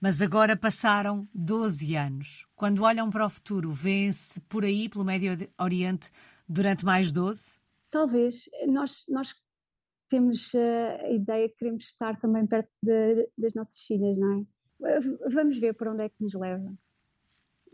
Mas 0.00 0.20
agora 0.20 0.56
passaram 0.56 1.28
12 1.34 1.96
anos. 1.96 2.46
Quando 2.54 2.82
olham 2.82 3.10
para 3.10 3.24
o 3.24 3.30
futuro, 3.30 3.72
vêem-se 3.72 4.40
por 4.42 4.64
aí, 4.64 4.88
pelo 4.88 5.04
Médio 5.04 5.32
Oriente, 5.58 6.10
durante 6.48 6.84
mais 6.84 7.10
12? 7.10 7.58
Talvez. 7.90 8.48
Nós, 8.66 9.04
nós 9.08 9.34
temos 10.08 10.54
eh, 10.54 11.00
a 11.02 11.10
ideia 11.10 11.48
que 11.48 11.56
queremos 11.56 11.84
estar 11.84 12.18
também 12.20 12.46
perto 12.46 12.70
de, 12.82 13.28
das 13.36 13.54
nossas 13.54 13.80
filhas, 13.80 14.18
não 14.18 14.46
é? 14.80 15.00
Vamos 15.30 15.58
ver 15.58 15.74
para 15.74 15.92
onde 15.92 16.04
é 16.04 16.08
que 16.08 16.22
nos 16.22 16.34
leva 16.34 16.76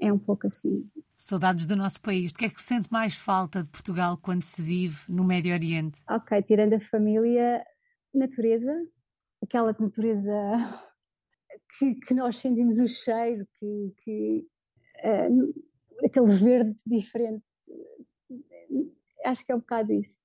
é 0.03 0.13
um 0.13 0.19
pouco 0.19 0.49
assim. 0.49 0.91
Saudades 1.17 1.67
do 1.67 1.77
nosso 1.77 2.01
país. 2.01 2.33
De 2.33 2.39
que 2.39 2.47
é 2.47 2.49
que 2.49 2.61
se 2.61 2.67
sente 2.67 2.93
mais 2.93 3.15
falta 3.15 3.63
de 3.63 3.69
Portugal 3.69 4.19
quando 4.21 4.43
se 4.43 4.61
vive 4.61 4.99
no 5.09 5.23
Médio 5.23 5.55
Oriente? 5.55 6.03
Ok, 6.11 6.43
tirando 6.43 6.75
a 6.75 6.81
família, 6.81 7.65
natureza, 8.13 8.73
aquela 9.41 9.75
natureza 9.79 10.33
que, 11.79 11.95
que 11.95 12.15
nós 12.15 12.39
sentimos 12.39 12.79
o 12.79 12.89
cheiro, 12.89 13.47
que, 13.59 13.95
que 13.99 14.47
uh, 15.05 15.65
aquele 16.05 16.33
verde 16.33 16.77
diferente. 16.87 17.43
Acho 19.25 19.45
que 19.45 19.53
é 19.53 19.55
um 19.55 19.61
bocado 19.61 19.93
isso. 19.93 20.21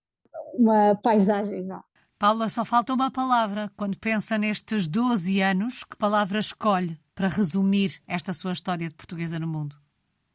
Uma 0.53 0.95
paisagem, 0.95 1.63
não. 1.63 1.83
Paula, 2.17 2.49
só 2.49 2.65
falta 2.65 2.93
uma 2.93 3.11
palavra. 3.11 3.71
Quando 3.77 3.97
pensa 3.97 4.37
nestes 4.37 4.87
12 4.87 5.39
anos, 5.41 5.83
que 5.83 5.95
palavra 5.95 6.39
escolhe 6.39 6.99
para 7.13 7.27
resumir 7.27 8.01
esta 8.07 8.33
sua 8.33 8.53
história 8.53 8.89
de 8.89 8.95
portuguesa 8.95 9.39
no 9.39 9.47
mundo? 9.47 9.75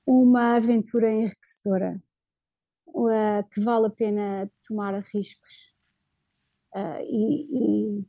Uma 0.07 0.57
aventura 0.57 1.11
enriquecedora, 1.11 2.01
que 3.51 3.61
vale 3.61 3.87
a 3.87 3.91
pena 3.91 4.51
tomar 4.67 5.01
riscos 5.13 5.73
e, 7.05 7.99
e 7.99 8.07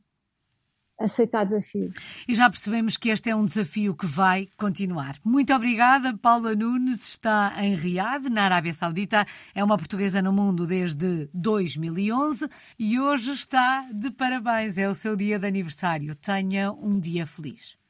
aceitar 1.04 1.44
desafios. 1.44 1.94
E 2.26 2.34
já 2.34 2.48
percebemos 2.48 2.96
que 2.96 3.08
este 3.08 3.30
é 3.30 3.36
um 3.36 3.44
desafio 3.44 3.94
que 3.94 4.06
vai 4.06 4.48
continuar. 4.56 5.16
Muito 5.24 5.52
obrigada, 5.54 6.16
Paula 6.16 6.54
Nunes. 6.54 7.08
Está 7.08 7.54
em 7.58 7.74
Riad, 7.74 8.28
na 8.28 8.44
Arábia 8.44 8.72
Saudita. 8.72 9.26
É 9.54 9.62
uma 9.62 9.76
portuguesa 9.76 10.20
no 10.20 10.32
mundo 10.32 10.66
desde 10.66 11.28
2011 11.32 12.48
e 12.78 12.98
hoje 12.98 13.32
está 13.32 13.86
de 13.92 14.10
parabéns. 14.10 14.78
É 14.78 14.88
o 14.88 14.94
seu 14.94 15.16
dia 15.16 15.38
de 15.38 15.46
aniversário. 15.46 16.14
Tenha 16.14 16.72
um 16.72 16.98
dia 16.98 17.26
feliz. 17.26 17.83